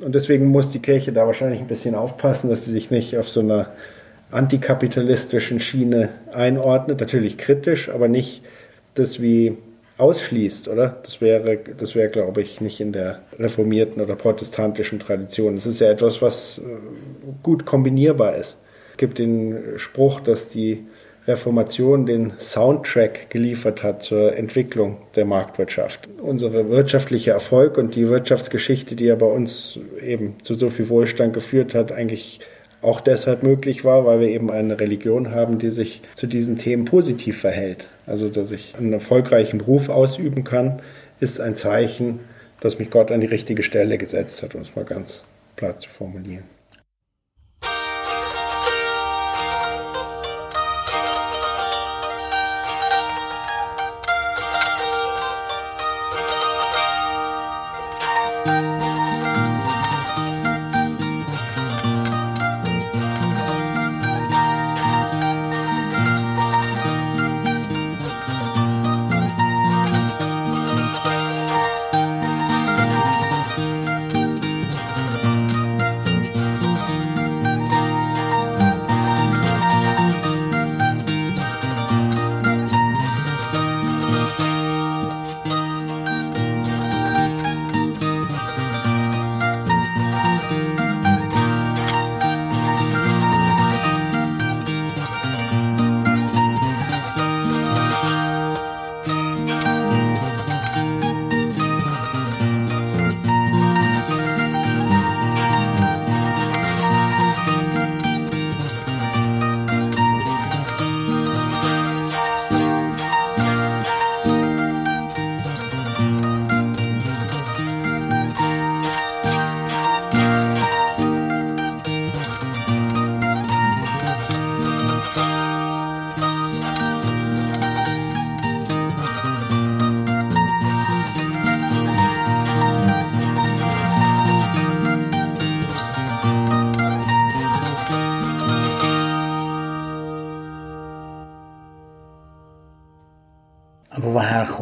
[0.00, 3.28] Und deswegen muss die Kirche da wahrscheinlich ein bisschen aufpassen, dass sie sich nicht auf
[3.28, 3.68] so einer
[4.32, 7.00] antikapitalistischen Schiene einordnet.
[7.00, 8.42] Natürlich kritisch, aber nicht
[8.94, 9.56] das wie
[9.96, 10.96] ausschließt, oder?
[11.04, 15.54] Das wäre, das wäre, glaube ich, nicht in der reformierten oder protestantischen Tradition.
[15.54, 16.62] Das ist ja etwas, was äh,
[17.44, 18.56] gut kombinierbar ist.
[18.92, 20.86] Es gibt den Spruch, dass die
[21.26, 26.08] Reformation den Soundtrack geliefert hat zur Entwicklung der Marktwirtschaft.
[26.20, 31.32] Unsere wirtschaftliche Erfolg und die Wirtschaftsgeschichte, die ja bei uns eben zu so viel Wohlstand
[31.32, 32.40] geführt hat, eigentlich
[32.82, 36.84] auch deshalb möglich war, weil wir eben eine Religion haben, die sich zu diesen Themen
[36.84, 37.88] positiv verhält.
[38.06, 40.82] Also, dass ich einen erfolgreichen Beruf ausüben kann,
[41.20, 42.20] ist ein Zeichen,
[42.60, 45.22] dass mich Gott an die richtige Stelle gesetzt hat, um es mal ganz
[45.56, 46.53] platt zu formulieren.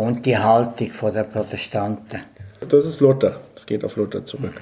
[0.02, 2.22] Kommt die Haltung der Protestanten?
[2.68, 3.36] Das ist Luther.
[3.54, 4.60] Das geht auf Luther zurück.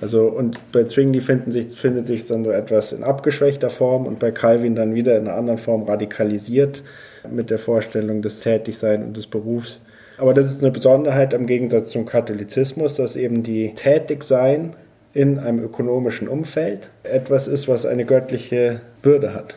[0.00, 4.20] Also, und bei Zwingli finden sich, findet sich dann so etwas in abgeschwächter Form und
[4.20, 6.84] bei Calvin dann wieder in einer anderen Form radikalisiert
[7.28, 9.80] mit der Vorstellung des Tätigseins und des Berufs.
[10.18, 14.76] Aber das ist eine Besonderheit im Gegensatz zum Katholizismus, dass eben die Tätigsein
[15.12, 19.56] in einem ökonomischen Umfeld etwas ist, was eine göttliche Würde hat.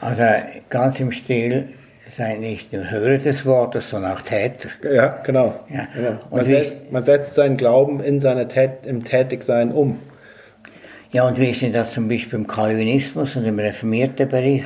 [0.00, 0.22] Also
[0.70, 1.70] ganz im Stil
[2.10, 4.68] sei nicht nur Hörer des Wortes, sondern auch Täter.
[4.82, 5.60] Ja, genau.
[5.68, 5.88] Ja.
[5.94, 6.18] genau.
[6.30, 9.98] Man, setzt, man, setzt, seinen Glauben in seine Tät im Tätigsein um.
[11.12, 14.64] Ja, und wie ist denn das zum Beispiel im Calvinismus und im reformierten Bereich?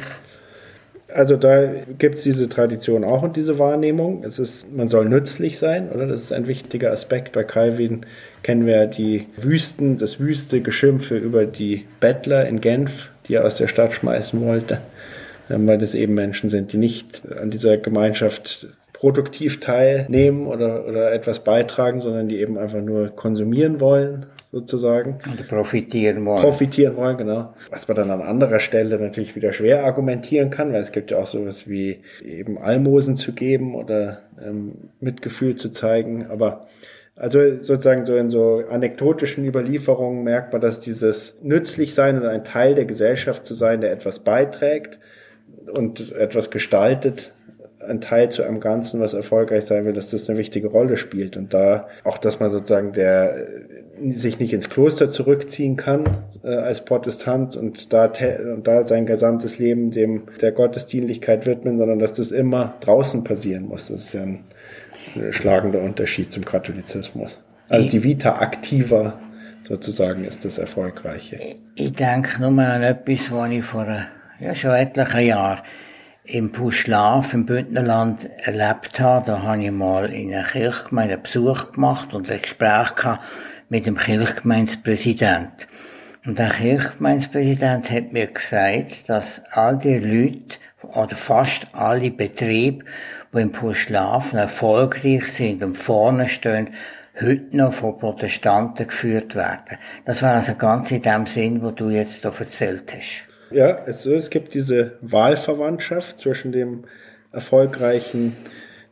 [1.15, 1.67] Also da
[1.99, 4.25] gibt es diese Tradition auch und diese Wahrnehmung.
[4.25, 6.07] Es ist, man soll nützlich sein, oder?
[6.07, 7.33] Das ist ein wichtiger Aspekt.
[7.33, 8.05] Bei Calvin
[8.43, 13.57] kennen wir die Wüsten, das wüste Geschimpfe über die Bettler in Genf, die er aus
[13.57, 14.81] der Stadt schmeißen wollte,
[15.49, 21.45] weil das eben Menschen sind, die nicht an dieser Gemeinschaft produktiv teilnehmen oder, oder etwas
[21.45, 25.19] beitragen, sondern die eben einfach nur konsumieren wollen sozusagen.
[25.33, 26.43] Oder profitieren wollen.
[26.43, 27.55] Profitieren wollen, genau.
[27.71, 31.19] Was man dann an anderer Stelle natürlich wieder schwer argumentieren kann, weil es gibt ja
[31.19, 36.27] auch sowas wie eben Almosen zu geben oder ähm, Mitgefühl zu zeigen.
[36.29, 36.67] Aber
[37.15, 42.45] also sozusagen so in so anekdotischen Überlieferungen merkt man, dass dieses nützlich sein und ein
[42.45, 44.99] Teil der Gesellschaft zu sein, der etwas beiträgt
[45.75, 47.33] und etwas gestaltet,
[47.87, 51.37] ein Teil zu einem Ganzen, was erfolgreich sein will, dass das eine wichtige Rolle spielt.
[51.37, 53.47] Und da auch, dass man sozusagen der
[54.15, 56.05] sich nicht ins Kloster zurückziehen kann
[56.45, 58.13] äh, als Protestant und da,
[58.53, 63.67] und da sein gesamtes Leben dem der Gottesdienlichkeit widmen, sondern dass das immer draußen passieren
[63.67, 63.89] muss.
[63.89, 64.45] Das ist ja ein,
[65.17, 67.39] ein schlagender Unterschied zum Katholizismus.
[67.69, 69.19] Also die Vita aktiver
[69.67, 71.39] sozusagen ist das Erfolgreiche.
[71.75, 73.87] Ich denke nur an etwas, was ich vor
[74.41, 75.63] ja, schon etlichen Jahren
[76.25, 79.27] im Puschlaf im Bündnerland erlebt habe.
[79.27, 83.25] Da habe ich mal in einer Kirchgemeinde einen Besuch gemacht und ein Gespräch gehabt
[83.69, 85.67] mit dem Kirchgemeindepräsident.
[86.27, 90.59] Und der Kirchgemeindepräsident hat mir gesagt, dass all die Leute
[90.95, 92.85] oder fast alle Betriebe,
[93.35, 96.71] die im Puschlafen erfolgreich sind und vorne stehen,
[97.21, 99.79] heute noch von Protestanten geführt werden.
[100.05, 103.28] Das war also ganz in dem Sinn, wo du jetzt da erzählt hast.
[103.51, 106.85] Ja, es, es gibt diese Wahlverwandtschaft zwischen dem
[107.33, 108.37] erfolgreichen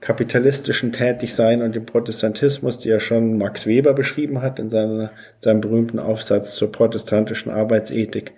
[0.00, 5.60] kapitalistischen Tätigsein und dem Protestantismus, die ja schon Max Weber beschrieben hat in seiner, seinem
[5.60, 8.32] berühmten Aufsatz zur protestantischen Arbeitsethik.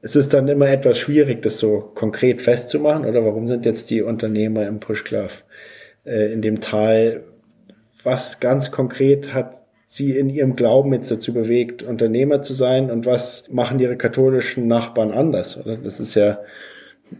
[0.00, 4.02] Es ist dann immer etwas schwierig, das so konkret festzumachen, oder warum sind jetzt die
[4.02, 5.44] Unternehmer im Pushklav
[6.04, 7.22] äh, in dem Tal?
[8.02, 9.61] Was ganz konkret hat
[9.92, 14.66] sie in ihrem Glauben jetzt dazu bewegt, Unternehmer zu sein und was machen ihre katholischen
[14.66, 15.58] Nachbarn anders?
[15.58, 15.76] Oder?
[15.76, 16.38] Das ist ja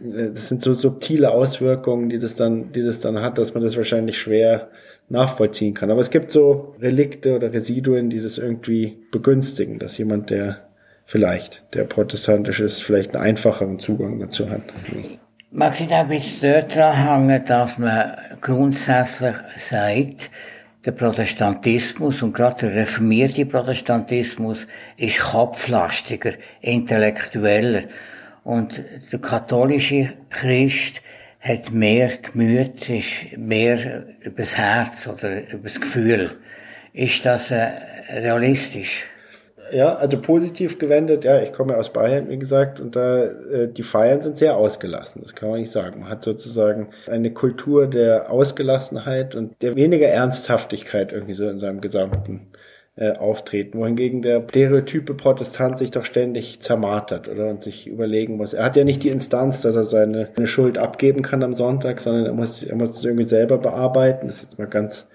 [0.01, 3.77] das sind so subtile Auswirkungen, die das dann, die das dann hat, dass man das
[3.77, 4.69] wahrscheinlich schwer
[5.09, 5.91] nachvollziehen kann.
[5.91, 10.61] Aber es gibt so Relikte oder Residuen, die das irgendwie begünstigen, dass jemand, der
[11.05, 14.61] vielleicht, der protestantisch ist, vielleicht einen einfacheren Zugang dazu hat.
[15.51, 20.31] Mag ich da bisschen dort dran hängen, dass man grundsätzlich sagt,
[20.85, 24.67] der Protestantismus und gerade der reformierte Protestantismus
[24.97, 27.83] ist kopflastiger, intellektueller.
[28.43, 31.01] Und der katholische Christ
[31.39, 36.37] hat mehr Gemüt, ist mehr übers Herz oder übers Gefühl.
[36.91, 37.69] Ist das äh,
[38.11, 39.05] realistisch?
[39.73, 43.81] Ja, also positiv gewendet, ja, ich komme aus Bayern, wie gesagt, und da äh, die
[43.81, 46.01] Feiern sind sehr ausgelassen, das kann man nicht sagen.
[46.01, 51.81] Man hat sozusagen eine Kultur der Ausgelassenheit und der weniger Ernsthaftigkeit irgendwie so in seinem
[51.81, 52.51] gesamten
[52.97, 58.53] äh, auftreten, wohingegen der stereotype Protestant sich doch ständig zermartert oder und sich überlegen muss.
[58.53, 61.99] Er hat ja nicht die Instanz, dass er seine, seine Schuld abgeben kann am Sonntag,
[61.99, 64.27] sondern er muss, er muss es irgendwie selber bearbeiten.
[64.27, 65.07] Das ist jetzt mal ganz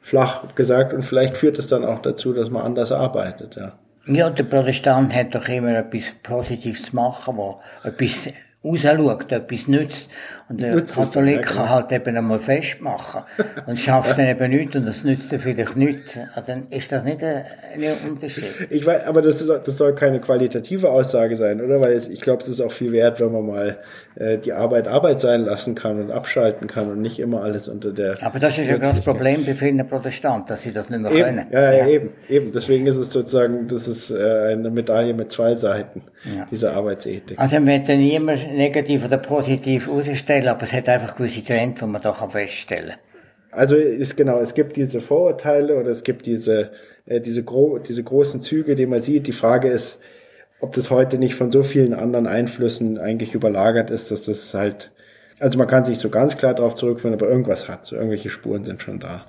[0.00, 3.78] flach gesagt und vielleicht führt es dann auch dazu, dass man anders arbeitet, ja.
[4.06, 8.28] Ja, der Protestant hat doch immer etwas Positives zu machen, wo etwas
[8.66, 10.08] rausschaut, etwas nützt.
[10.48, 13.22] Und der Nützlich, Katholik ja, kann halt eben einmal festmachen
[13.66, 16.18] und schafft dann eben nichts und das nützt er vielleicht nicht.
[16.34, 17.42] Also dann ist das nicht ein,
[17.74, 18.52] ein Unterschied.
[18.70, 21.80] Ich weiß, aber das, ist, das soll keine qualitative Aussage sein, oder?
[21.80, 23.78] Weil ich glaube, es ist auch viel wert, wenn man mal
[24.16, 27.92] äh, die Arbeit Arbeit sein lassen kann und abschalten kann und nicht immer alles unter
[27.92, 28.16] der.
[28.22, 31.22] Aber das ist ja das Problem bei vielen Protestanten, dass sie das nicht mehr eben,
[31.22, 31.46] können.
[31.52, 32.52] Ja, ja, eben, eben.
[32.52, 36.46] Deswegen ist es sozusagen, das ist äh, eine Medaille mit zwei Seiten, ja.
[36.50, 37.38] diese Arbeitsethik.
[37.38, 41.86] Also man wird niemand negativ oder positiv ausstellen, aber es hat einfach gewisse Trends, die
[41.86, 42.98] man da feststellen kann.
[43.50, 46.70] Also ist genau, es gibt diese Vorurteile oder es gibt diese,
[47.04, 49.26] äh, diese, gro diese großen Züge, die man sieht.
[49.26, 49.98] Die Frage ist,
[50.60, 54.90] ob das heute nicht von so vielen anderen Einflüssen eigentlich überlagert ist, dass das halt,
[55.38, 58.64] also man kann sich so ganz klar darauf zurückführen, aber irgendwas hat, so irgendwelche Spuren
[58.64, 59.26] sind schon da.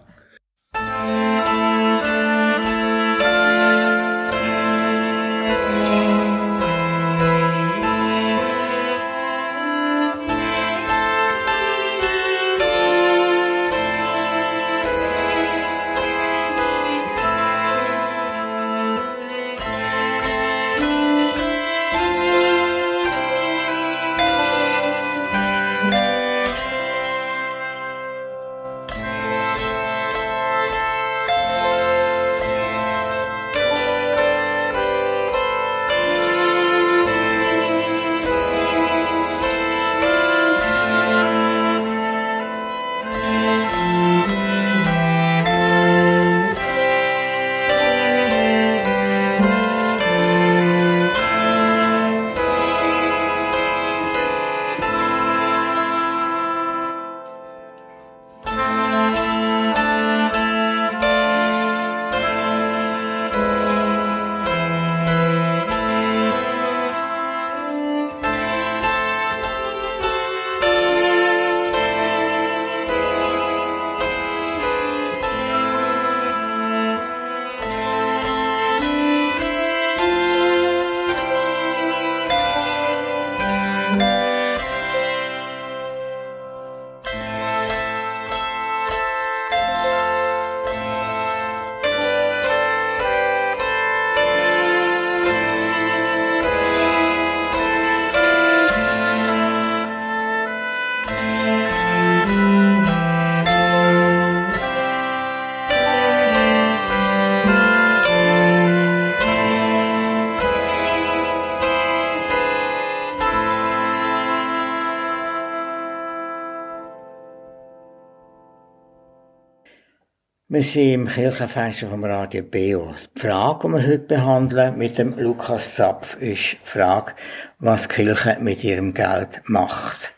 [120.57, 122.95] Wir sind im Kirchenfenster vom Radio BO.
[123.15, 127.13] Die Frage, die wir heute behandeln mit dem Lukas Zapf, ist die Frage,
[127.59, 130.15] was die Kirche mit ihrem Geld macht.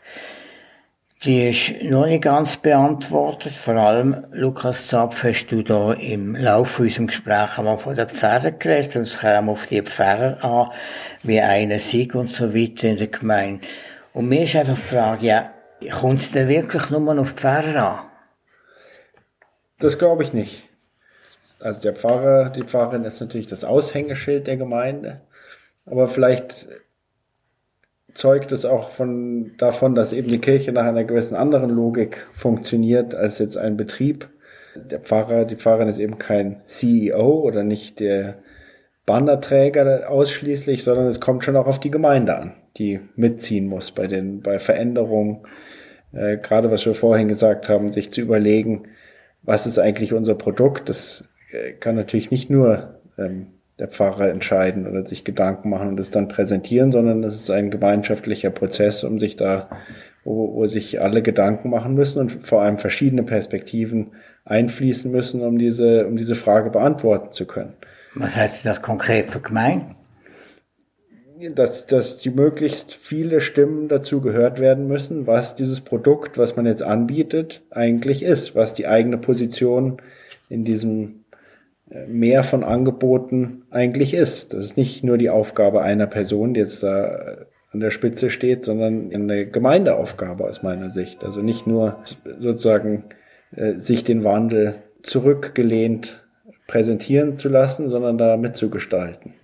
[1.24, 3.52] Die ist noch nicht ganz beantwortet.
[3.52, 8.58] Vor allem, Lukas Zapf, hast du da im Laufe unseres Gesprächs einmal von den Pfarrern
[8.58, 10.70] geredet und es kam auf die Pfarrer an,
[11.22, 13.66] wie einer Sieg und so weiter in der Gemeinde.
[14.14, 15.50] Und mir ist einfach die Frage, ja,
[15.90, 18.09] kommt es denn wirklich nur auf die Pfarrer an?
[19.80, 20.68] Das glaube ich nicht.
[21.58, 25.20] Also der Pfarrer, die Pfarrerin ist natürlich das Aushängeschild der Gemeinde.
[25.86, 26.68] Aber vielleicht
[28.14, 33.14] zeugt es auch von, davon, dass eben die Kirche nach einer gewissen anderen Logik funktioniert
[33.14, 34.28] als jetzt ein Betrieb.
[34.74, 38.38] Der Pfarrer, die Pfarrerin ist eben kein CEO oder nicht der
[39.06, 44.06] Bannerträger ausschließlich, sondern es kommt schon auch auf die Gemeinde an, die mitziehen muss bei
[44.06, 45.40] den, bei Veränderungen.
[46.12, 48.84] Äh, gerade was wir vorhin gesagt haben, sich zu überlegen,
[49.50, 50.88] was ist eigentlich unser Produkt?
[50.88, 53.48] Das äh, kann natürlich nicht nur ähm,
[53.80, 57.72] der Pfarrer entscheiden oder sich Gedanken machen und es dann präsentieren, sondern es ist ein
[57.72, 59.68] gemeinschaftlicher Prozess, um sich da,
[60.22, 64.12] wo, wo sich alle Gedanken machen müssen und vor allem verschiedene Perspektiven
[64.44, 67.72] einfließen müssen, um diese, um diese Frage beantworten zu können.
[68.14, 69.96] Was heißt das konkret für Gemeinden?
[71.54, 76.66] Dass, dass die möglichst viele Stimmen dazu gehört werden müssen, was dieses Produkt, was man
[76.66, 80.02] jetzt anbietet, eigentlich ist, was die eigene Position
[80.48, 81.24] in diesem
[81.90, 84.52] äh, Meer von Angeboten eigentlich ist.
[84.52, 87.36] Das ist nicht nur die Aufgabe einer Person, die jetzt da äh,
[87.72, 91.24] an der Spitze steht, sondern eine Gemeindeaufgabe aus meiner Sicht.
[91.24, 91.98] Also nicht nur
[92.38, 93.04] sozusagen
[93.54, 96.24] äh, sich den Wandel zurückgelehnt
[96.66, 99.34] präsentieren zu lassen, sondern da mitzugestalten.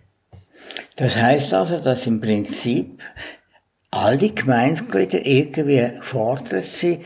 [0.97, 3.03] Das heißt also, dass im Prinzip
[3.91, 7.03] all die Gemeindeglieder irgendwie gefordert sind,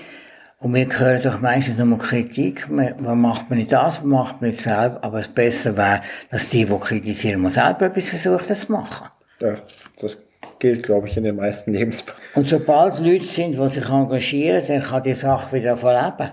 [0.62, 4.50] und wir hören doch meistens nur Kritik, was macht man nicht das, was macht man
[4.50, 8.70] nicht selber, aber es besser wäre, dass die, die kritisieren, mal selber etwas versuchen zu
[8.70, 9.08] machen.
[9.40, 9.54] Ja,
[9.98, 10.18] das
[10.58, 12.22] gilt, glaube ich, in den meisten Lebensbereichen.
[12.34, 16.30] Und sobald Leute sind, die sich engagieren, dann kann die Sache wieder verleben.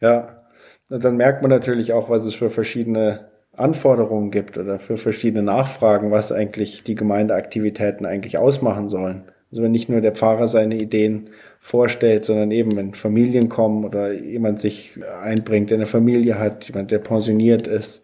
[0.00, 0.44] Ja,
[0.90, 5.42] und dann merkt man natürlich auch, was es für verschiedene Anforderungen gibt oder für verschiedene
[5.42, 9.24] Nachfragen, was eigentlich die Gemeindeaktivitäten eigentlich ausmachen sollen.
[9.50, 11.30] Also wenn nicht nur der Pfarrer seine Ideen
[11.60, 16.90] vorstellt, sondern eben wenn Familien kommen oder jemand sich einbringt, der eine Familie hat, jemand,
[16.90, 18.02] der pensioniert ist,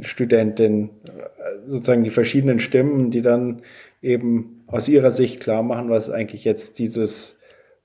[0.00, 0.90] Studentin,
[1.66, 3.62] sozusagen die verschiedenen Stimmen, die dann
[4.02, 7.36] eben aus ihrer Sicht klar machen, was eigentlich jetzt dieses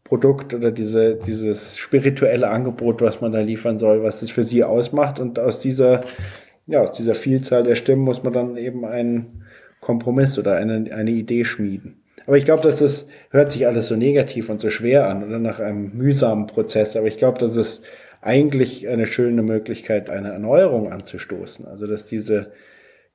[0.03, 4.63] Produkt oder diese, dieses spirituelle Angebot, was man da liefern soll, was das für sie
[4.63, 6.03] ausmacht und aus dieser
[6.67, 9.45] ja, aus dieser Vielzahl der Stimmen muss man dann eben einen
[9.81, 12.01] Kompromiss oder eine, eine Idee schmieden.
[12.25, 15.37] Aber ich glaube, dass das hört sich alles so negativ und so schwer an oder
[15.37, 16.95] nach einem mühsamen Prozess.
[16.95, 17.83] Aber ich glaube, das ist
[18.21, 21.67] eigentlich eine schöne Möglichkeit, eine Erneuerung anzustoßen.
[21.67, 22.51] Also, dass diese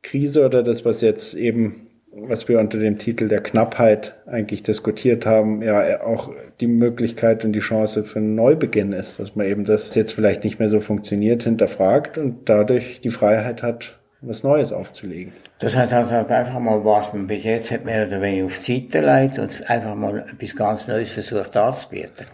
[0.03, 5.27] Krise oder das, was jetzt eben was wir unter dem Titel der Knappheit eigentlich diskutiert
[5.27, 9.65] haben, ja auch die Möglichkeit und die Chance für einen Neubeginn ist, dass man eben
[9.65, 14.73] das jetzt vielleicht nicht mehr so funktioniert, hinterfragt und dadurch die Freiheit hat, was Neues
[14.73, 15.33] aufzulegen.
[15.61, 18.89] Das heißt also einfach mal, was man bis jetzt hat mehr oder weniger auf die
[18.91, 22.25] Seite legt und einfach mal etwas ganz Neues versucht anzubieten.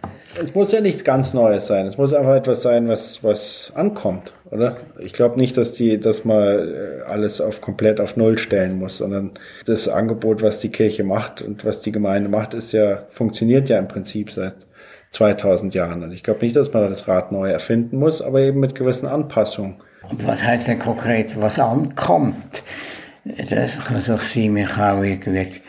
[0.41, 1.87] Es muss ja nichts ganz Neues sein.
[1.87, 4.77] Es muss einfach etwas sein, was, was ankommt, oder?
[5.01, 8.99] Ich glaube nicht, dass die, dass man äh, alles auf komplett auf Null stellen muss,
[8.99, 9.33] sondern
[9.65, 13.79] das Angebot, was die Kirche macht und was die Gemeinde macht, ist ja, funktioniert ja
[13.79, 14.55] im Prinzip seit
[15.11, 16.05] 2000 Jahren.
[16.05, 19.07] Also ich glaube nicht, dass man das Rad neu erfinden muss, aber eben mit gewissen
[19.07, 19.79] Anpassungen.
[20.09, 22.63] Und was heißt denn konkret, was ankommt?
[23.51, 25.61] Das kann sich sein, man kann irgendwie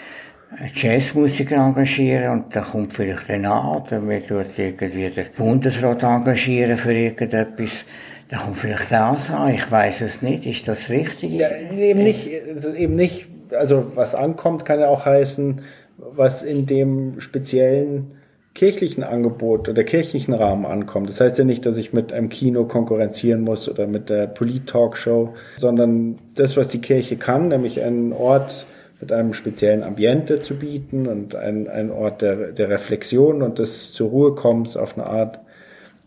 [0.73, 6.77] Jazzmusiker engagieren und da kommt vielleicht dann an, oder wir tut irgendwie der Bundesrat engagieren
[6.77, 7.85] für irgendetwas.
[8.29, 11.31] Da kommt vielleicht das an, ich weiß es nicht, ist das richtig?
[11.31, 15.61] Ja, eben nicht, eben nicht, also was ankommt, kann ja auch heißen,
[15.97, 18.16] was in dem speziellen
[18.57, 21.07] kirchlichen Angebot oder kirchlichen Rahmen ankommt.
[21.09, 25.35] Das heißt ja nicht, dass ich mit einem Kino konkurrenzieren muss oder mit der Polit-Talkshow,
[25.57, 28.65] sondern das, was die Kirche kann, nämlich einen Ort
[28.99, 33.93] mit einem speziellen Ambiente zu bieten und einen, einen Ort der, der Reflexion und des
[33.93, 35.39] zur Ruhe kommens auf eine Art,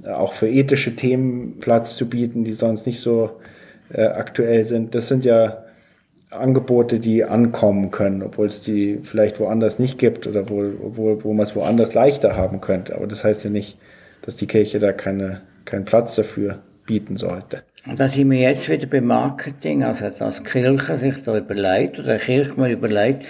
[0.03, 3.30] äh, auch für ethische Themen Platz zu bieten, die sonst nicht so
[3.92, 4.96] äh, aktuell sind.
[4.96, 5.66] Das sind ja
[6.31, 11.33] Angebote, die ankommen können, obwohl es die vielleicht woanders nicht gibt oder wo, wo, wo
[11.33, 12.95] man es woanders leichter haben könnte.
[12.95, 13.78] Aber das heißt ja nicht,
[14.22, 17.62] dass die Kirche da keine, keinen Platz dafür bieten sollte.
[17.87, 22.18] Und da sind wir jetzt wieder beim Marketing, also dass Kirche sich da überlegt oder
[22.57, 23.24] mal überlegt,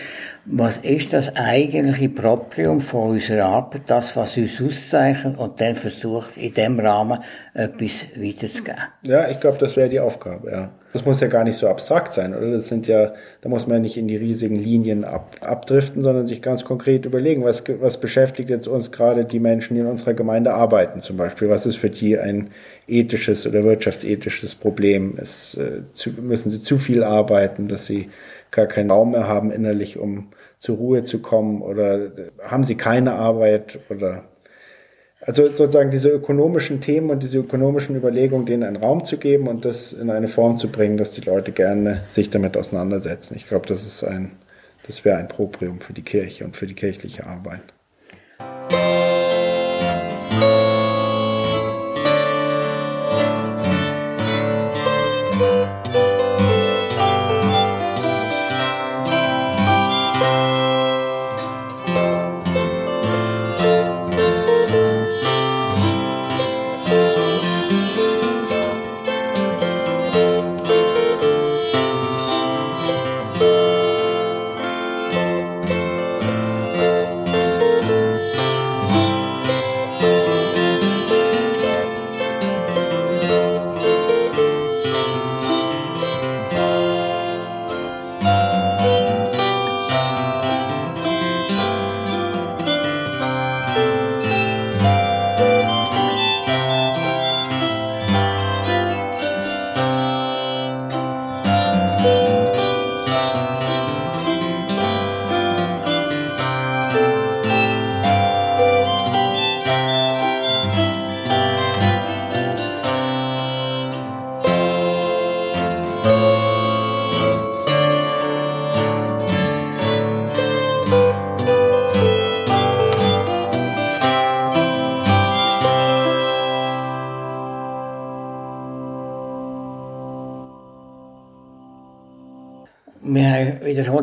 [0.44, 6.36] Was ist das eigentliche Proprium von unserer Arbeit, das, was uns auszeichnet und dann versucht,
[6.36, 7.20] in dem Rahmen
[7.54, 8.80] etwas weiterzugeben?
[9.02, 10.70] Ja, ich glaube, das wäre die Aufgabe, ja.
[10.92, 12.50] Das muss ja gar nicht so abstrakt sein, oder?
[12.50, 16.26] Das sind ja, da muss man ja nicht in die riesigen Linien ab, abdriften, sondern
[16.26, 20.14] sich ganz konkret überlegen, was, was beschäftigt jetzt uns gerade die Menschen, die in unserer
[20.14, 21.48] Gemeinde arbeiten, zum Beispiel.
[21.48, 22.50] Was ist für die ein
[22.90, 25.14] ethisches oder wirtschaftsethisches Problem?
[25.16, 28.10] Es, äh, zu, müssen sie zu viel arbeiten, dass sie
[28.50, 30.28] gar keinen Raum mehr haben innerlich, um
[30.58, 32.10] zur Ruhe zu kommen oder
[32.42, 34.24] haben sie keine Arbeit oder
[35.22, 39.64] also sozusagen diese ökonomischen Themen und diese ökonomischen Überlegungen, denen einen Raum zu geben und
[39.64, 43.36] das in eine Form zu bringen, dass die Leute gerne sich damit auseinandersetzen.
[43.36, 44.32] Ich glaube, das ist ein,
[44.86, 47.60] das wäre ein Proprium für die Kirche und für die kirchliche Arbeit.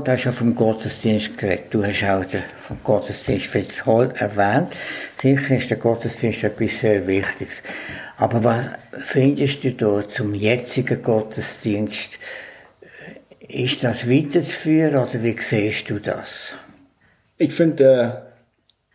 [0.07, 1.65] Du hast ja vom Gottesdienst geredet.
[1.71, 4.69] Du hast auch den, vom Gottesdienst wiederholt erwähnt.
[5.17, 7.61] Sicher ist der Gottesdienst etwas sehr Wichtiges.
[8.15, 12.19] Aber was findest du da zum jetzigen Gottesdienst?
[13.49, 16.53] Ist das weiterzuführen oder wie siehst du das?
[17.37, 18.27] Ich finde, der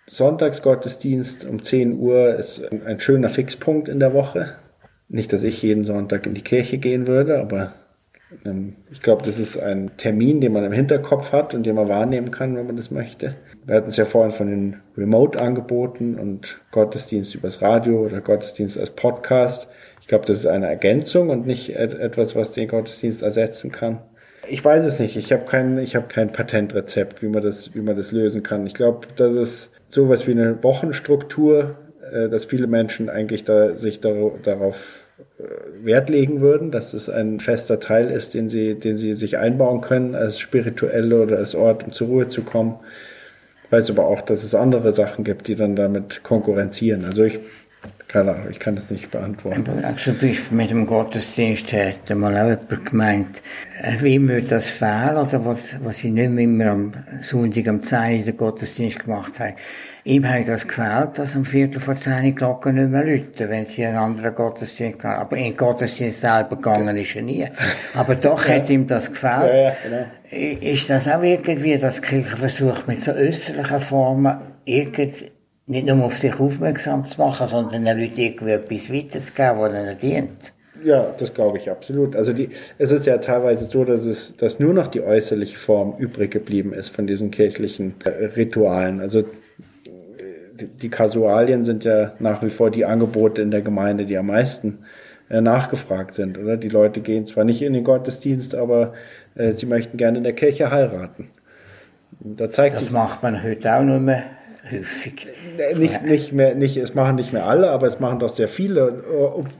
[0.06, 4.56] Sonntagsgottesdienst um 10 Uhr ist ein schöner Fixpunkt in der Woche.
[5.08, 7.74] Nicht, dass ich jeden Sonntag in die Kirche gehen würde, aber
[8.90, 12.30] ich glaube, das ist ein Termin, den man im Hinterkopf hat und den man wahrnehmen
[12.30, 13.34] kann, wenn man das möchte.
[13.64, 18.90] Wir hatten es ja vorhin von den Remote-Angeboten und Gottesdienst übers Radio oder Gottesdienst als
[18.90, 19.68] Podcast.
[20.00, 24.00] Ich glaube, das ist eine Ergänzung und nicht etwas, was den Gottesdienst ersetzen kann.
[24.48, 25.16] Ich weiß es nicht.
[25.16, 28.66] Ich habe kein, ich habe kein Patentrezept, wie man das, wie man das lösen kann.
[28.66, 31.76] Ich glaube, das ist sowas wie eine Wochenstruktur,
[32.12, 35.01] äh, dass viele Menschen eigentlich da, sich darauf
[35.82, 39.80] Wert legen würden, dass es ein fester Teil ist, den sie, den sie sich einbauen
[39.80, 42.76] können als spirituelle oder als Ort, um zur Ruhe zu kommen.
[43.64, 47.04] Ich weiß aber auch, dass es andere Sachen gibt, die dann damit konkurrenzieren.
[47.04, 47.40] Also ich,
[48.12, 49.64] keine Ahnung, ich kann das nicht beantworten.
[49.96, 53.42] Zum Beispiel mit dem Gottesdienst hat mal auch jemand gemeint,
[53.80, 56.92] äh, wie würde das fehlen, oder was, was sie nicht mehr immer am
[57.22, 59.54] Sonntag am 10 den Gottesdienst gemacht haben
[60.04, 63.66] Ihm hat das gefällt, dass um Viertel vor zehn die Glocken nicht mehr läuten, wenn
[63.66, 65.10] sie einen anderen Gottesdienst gehen.
[65.10, 67.46] Aber in den Gottesdienst selber gegangen ist er nie.
[67.94, 69.46] Aber doch hat ihm das gefällt.
[69.46, 70.60] Ja, ja, genau.
[70.60, 75.30] Ist das auch irgendwie, dass die Kirche versucht, mit so äußerlichen Formen irgend,
[75.66, 79.98] nicht nur auf sich aufmerksam zu machen, sondern den Leuten irgendwie etwas weiterzugeben, was ihnen
[79.98, 80.52] dient?
[80.84, 82.16] Ja, das glaube ich absolut.
[82.16, 85.94] Also die, es ist ja teilweise so, dass es, dass nur noch die äußerliche Form
[85.98, 89.00] übrig geblieben ist von diesen kirchlichen äh, Ritualen.
[89.00, 89.24] Also
[90.60, 94.80] die Kasualien sind ja nach wie vor die Angebote in der Gemeinde, die am meisten
[95.30, 96.56] äh, nachgefragt sind, oder?
[96.56, 98.94] Die Leute gehen zwar nicht in den Gottesdienst, aber
[99.34, 101.30] äh, sie möchten gerne in der Kirche heiraten.
[102.20, 104.24] Da zeigt das sich, macht man heute auch nur mehr
[104.72, 105.28] häufig.
[105.76, 109.04] Nicht, nicht mehr, nicht, es machen nicht mehr alle, aber es machen doch sehr viele.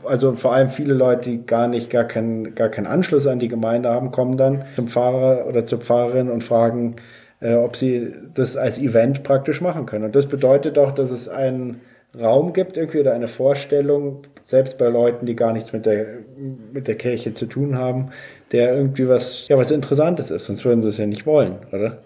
[0.05, 3.49] Also vor allem viele Leute, die gar nicht, gar keinen, gar keinen Anschluss an die
[3.49, 6.97] Gemeinde haben, kommen dann zum Pfarrer oder zur Pfarrerin und fragen,
[7.41, 10.05] äh, ob sie das als Event praktisch machen können.
[10.05, 11.81] Und das bedeutet auch, dass es einen
[12.19, 16.07] Raum gibt, irgendwie oder eine Vorstellung, selbst bei Leuten, die gar nichts mit der,
[16.73, 18.11] mit der Kirche zu tun haben,
[18.53, 22.03] der irgendwie was, ja, was Interessantes ist, sonst würden sie es ja nicht wollen, oder?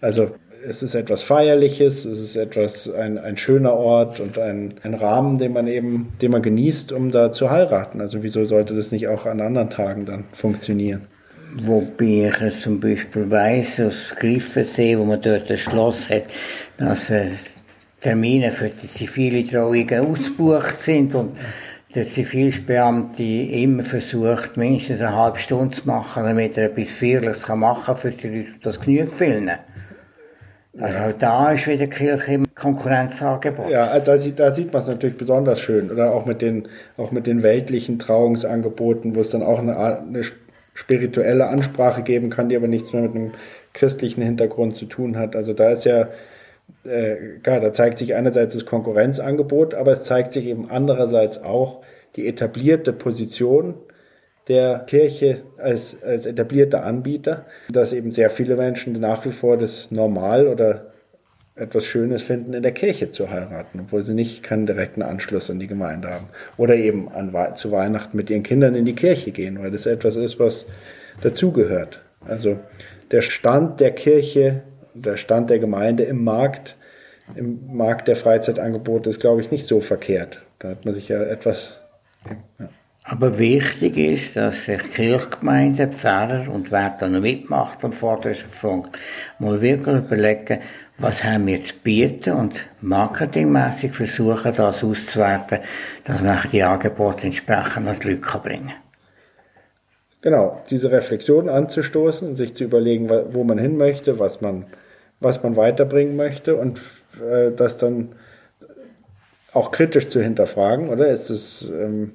[0.00, 0.30] Also,
[0.68, 5.38] es ist etwas Feierliches, es ist etwas, ein, ein schöner Ort und ein, ein Rahmen,
[5.38, 8.00] den man eben, den man genießt, um da zu heiraten.
[8.00, 11.06] Also, wieso sollte das nicht auch an anderen Tagen dann funktionieren?
[11.62, 16.24] Wobei ich zum Beispiel weiss, aus Griffensee, wo man dort ein Schloss hat,
[16.76, 17.28] dass äh,
[18.00, 21.36] Termine für die zivile Trauungen ausgebucht sind und
[21.94, 27.84] der Zivilbeamte immer versucht, mindestens eine halbe Stunde zu machen, damit er etwas Feierliches machen
[27.86, 29.50] kann für die Leute, das genügt vielen.
[30.80, 33.70] Also da ist wieder Kirche im Konkurrenzangebot.
[33.70, 35.90] Ja, da sieht, da sieht man es natürlich besonders schön.
[35.90, 40.22] Oder auch mit den, auch mit den weltlichen Trauungsangeboten, wo es dann auch eine, eine
[40.74, 43.32] spirituelle Ansprache geben kann, die aber nichts mehr mit einem
[43.72, 45.34] christlichen Hintergrund zu tun hat.
[45.34, 46.08] Also da ist ja,
[46.84, 51.82] äh, klar, da zeigt sich einerseits das Konkurrenzangebot, aber es zeigt sich eben andererseits auch
[52.16, 53.74] die etablierte Position
[54.48, 59.90] der Kirche als, als etablierter Anbieter, dass eben sehr viele Menschen nach wie vor das
[59.90, 60.92] normal oder
[61.54, 65.58] etwas Schönes finden, in der Kirche zu heiraten, obwohl sie nicht keinen direkten Anschluss an
[65.58, 66.28] die Gemeinde haben.
[66.56, 70.16] Oder eben an, zu Weihnachten mit ihren Kindern in die Kirche gehen, weil das etwas
[70.16, 70.66] ist, was
[71.20, 72.00] dazugehört.
[72.26, 72.58] Also
[73.10, 74.62] der Stand der Kirche,
[74.94, 76.76] der Stand der Gemeinde im Markt,
[77.34, 80.40] im Markt der Freizeitangebote ist, glaube ich, nicht so verkehrt.
[80.60, 81.76] Da hat man sich ja etwas.
[82.58, 82.68] Ja.
[83.10, 88.98] Aber wichtig ist, dass sich Kirchgemeinde, Pfarrer und wer da noch mitmacht am vordersten Punkt,
[89.38, 90.58] mal wirklich überlegen,
[90.98, 95.60] was haben wir zu bieten und marketingmäßig versuchen, das auszuwerten,
[96.04, 98.76] dass man die Angebote entsprechend an die Leute bringen kann.
[100.20, 104.66] Genau, diese Reflexion anzustoßen, sich zu überlegen, wo man hin möchte, was man,
[105.20, 106.82] was man weiterbringen möchte und
[107.22, 108.10] äh, das dann
[109.54, 111.08] auch kritisch zu hinterfragen, oder?
[111.08, 112.12] Ist es, ähm,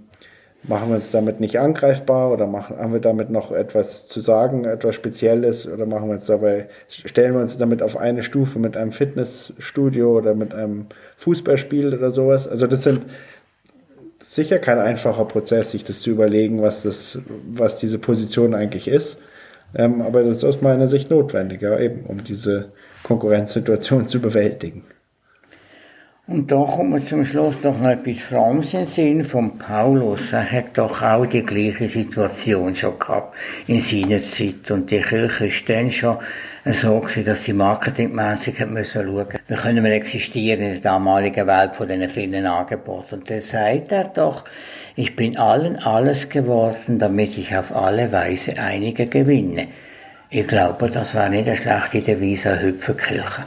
[0.64, 4.66] machen wir uns damit nicht angreifbar oder machen, haben wir damit noch etwas zu sagen,
[4.66, 8.78] etwas Spezielles oder machen wir uns dabei, stellen wir uns damit auf eine Stufe mit
[8.78, 10.88] einem Fitnessstudio oder mit einem
[11.18, 12.47] Fußballspiel oder sowas.
[12.47, 13.01] Also das sind
[14.22, 17.20] sicher kein einfacher Prozess, sich das zu überlegen, was das,
[17.51, 19.20] was diese Position eigentlich ist.
[19.76, 22.72] Ähm, aber das ist aus meiner Sicht notwendig, ja, eben, um diese
[23.03, 24.86] Konkurrenzsituation zu bewältigen.
[26.26, 30.32] Und da kommt man zum Schluss doch noch etwas Frommes in Sinn von Paulus.
[30.32, 33.36] Er hat doch auch die gleiche Situation schon gehabt
[33.67, 34.71] in seiner Zeit.
[34.71, 36.17] Und die Kirche ist dann schon
[36.63, 41.76] so gewesen, dass sie marketingmässig müssen schauen, wie können wir existieren in der damaligen Welt
[41.76, 43.15] von diesen vielen Angeboten.
[43.15, 44.45] Und dann sagt er doch,
[44.95, 49.67] ich bin allen alles geworden, damit ich auf alle Weise einige gewinne.
[50.30, 53.43] Ich glaube, das war nicht eine schlechte Devise Hüpferkirche.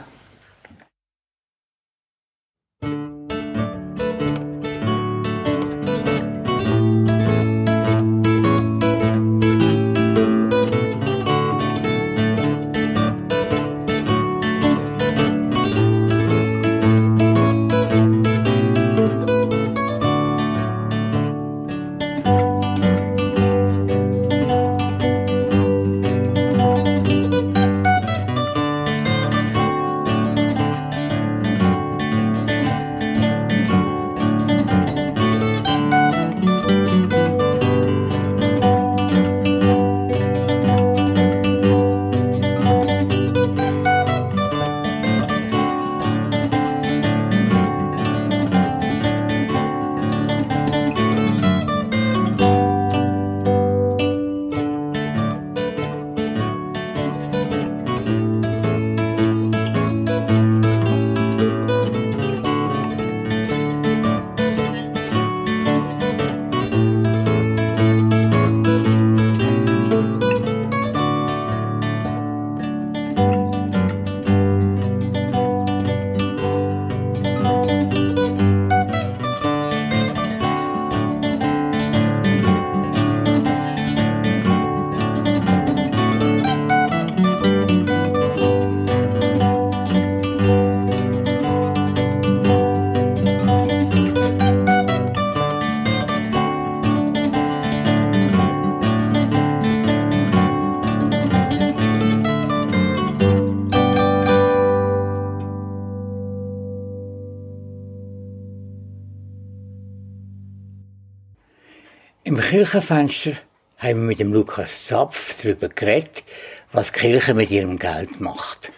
[112.57, 113.33] Kirchenfenster
[113.77, 116.23] haben wir mit dem Lukas Zapf darüber geredet,
[116.71, 118.71] was die Kirche mit ihrem Geld macht.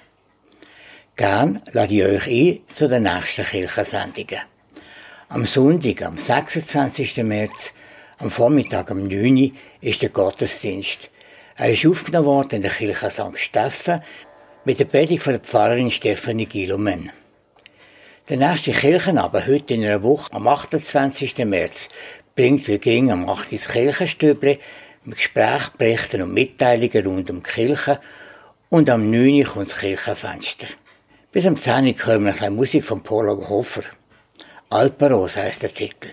[1.15, 4.41] Gern lade ich euch ein zu den nächsten Kirchensendungen.
[5.29, 7.23] Am Sonntag, am 26.
[7.23, 7.73] März,
[8.17, 11.09] am Vormittag um 9 Uhr, ist der Gottesdienst.
[11.55, 13.39] Er ist aufgenommen worden in der Kirche St.
[13.39, 14.03] Steffen
[14.65, 17.13] mit der Predigt von der Pfarrerin Stefanie Gilumen.
[18.29, 21.35] Der nächste Kirchenabend heute in einer Woche am 28.
[21.45, 21.89] März
[22.39, 24.59] am 8 ins Kirchenstübli
[25.03, 27.99] mit Gesprächsberichten und Mitteilungen rund um die Kirche
[28.69, 30.67] und am 9 Uhr kommt das Kirchenfenster.
[31.33, 33.83] Bis am 10 Uhr hören wir ein Musik von Paul Hofer.
[34.69, 36.11] Alperos heisst der Titel.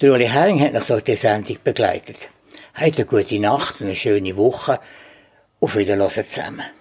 [0.00, 2.28] Der Uli Hering hat noch durch die Sendung begleitet.
[2.74, 4.78] Habt eine gute Nacht und eine schöne Woche.
[5.60, 6.77] Auf Wiedersehen zusammen.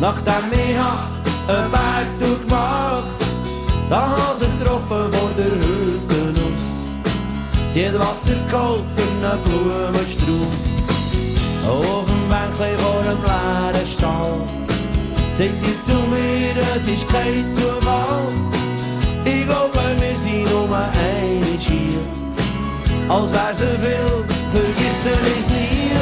[0.00, 3.18] Nachdem ich einen Berg gemacht
[3.90, 7.70] da hat sie getroffen vor der Hütte aus.
[7.70, 10.68] Sie hat Wasser geholt für einen Blumenstrauß.
[11.66, 14.40] Auf dem Bänkchen vor dem leeren Stall.
[15.32, 18.28] Sagt sie zu mir, es ist kein Zufall.
[19.24, 22.00] Ich glaube, wir sind nur eine hier.
[23.08, 25.92] Als wäre so viel, vergessen ist nie.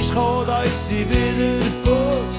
[0.10, 2.34] ist gekommen, da ist sie wieder fort.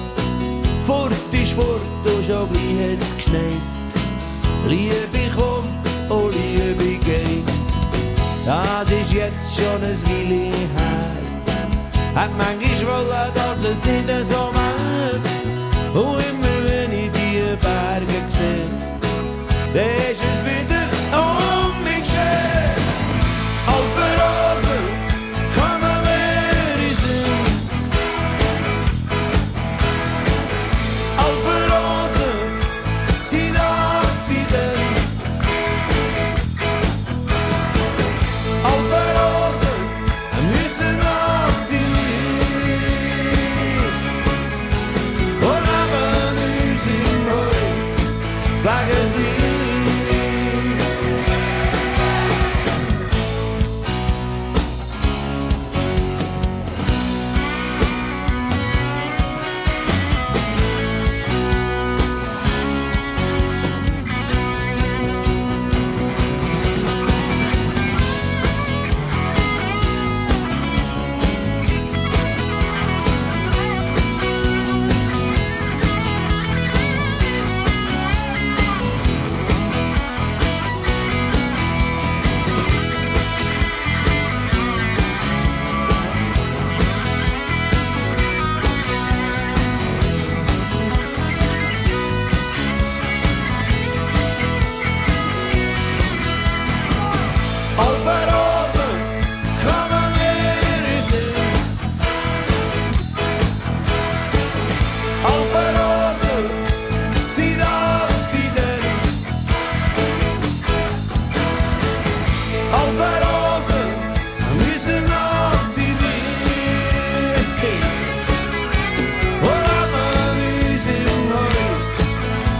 [0.85, 3.87] Fort ist fort und schon gleich hat's geschneit.
[4.67, 7.43] Liebe kommt und Liebe geht.
[8.45, 11.17] Das ist jetzt schon ein Weile her.
[12.15, 15.23] Hat manchmal wollen, dass es nicht so macht.
[15.93, 18.67] Und immer wenn ich die Berge sehe,
[19.73, 20.40] dann ist es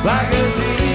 [0.02, 0.91] black as he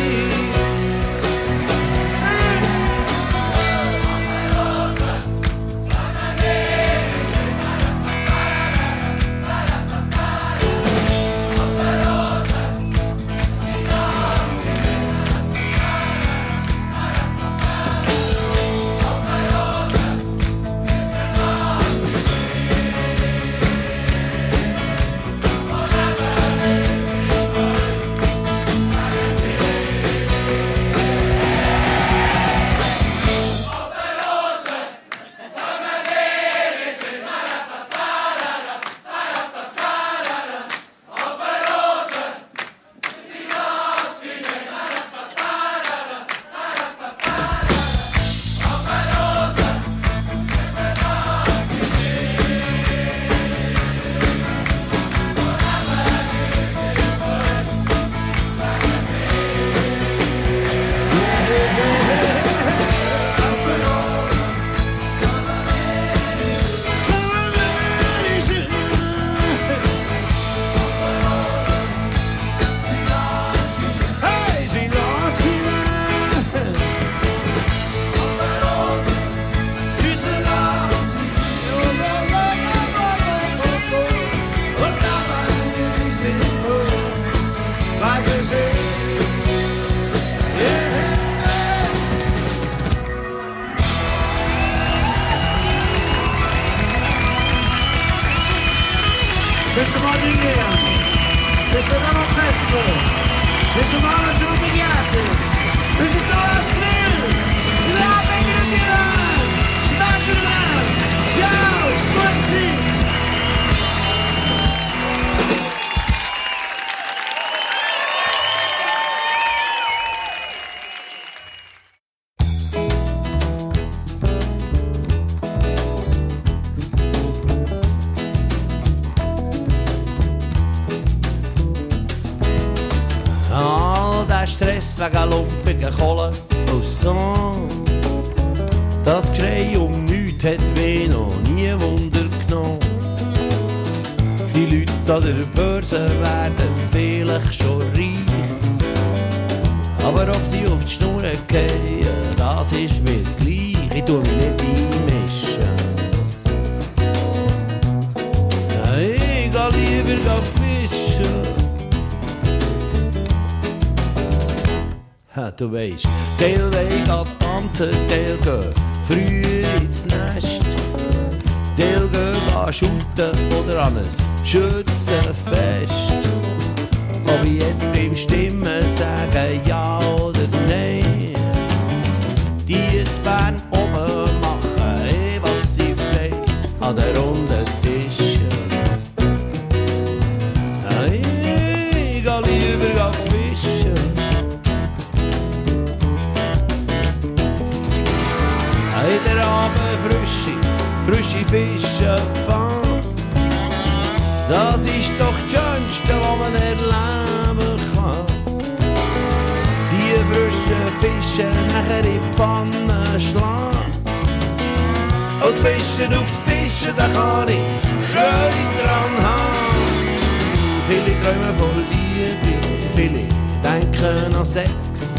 [223.97, 225.15] Brücken noch sechs.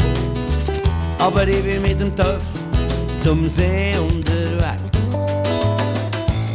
[1.18, 2.42] Aber ich bin mit dem Töff
[3.20, 5.16] zum See unterwegs.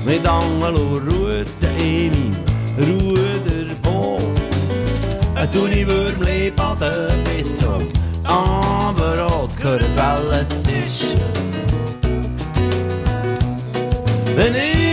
[0.06, 1.48] Mit Angel und Rute
[1.78, 2.36] in
[2.78, 4.22] meinem Ruderboot.
[5.36, 7.90] Ein Tuniwürmli baden bis zum
[8.24, 9.56] Abendrot.
[9.58, 11.20] Gehören die Wellen zischen.
[14.36, 14.93] Wenn ich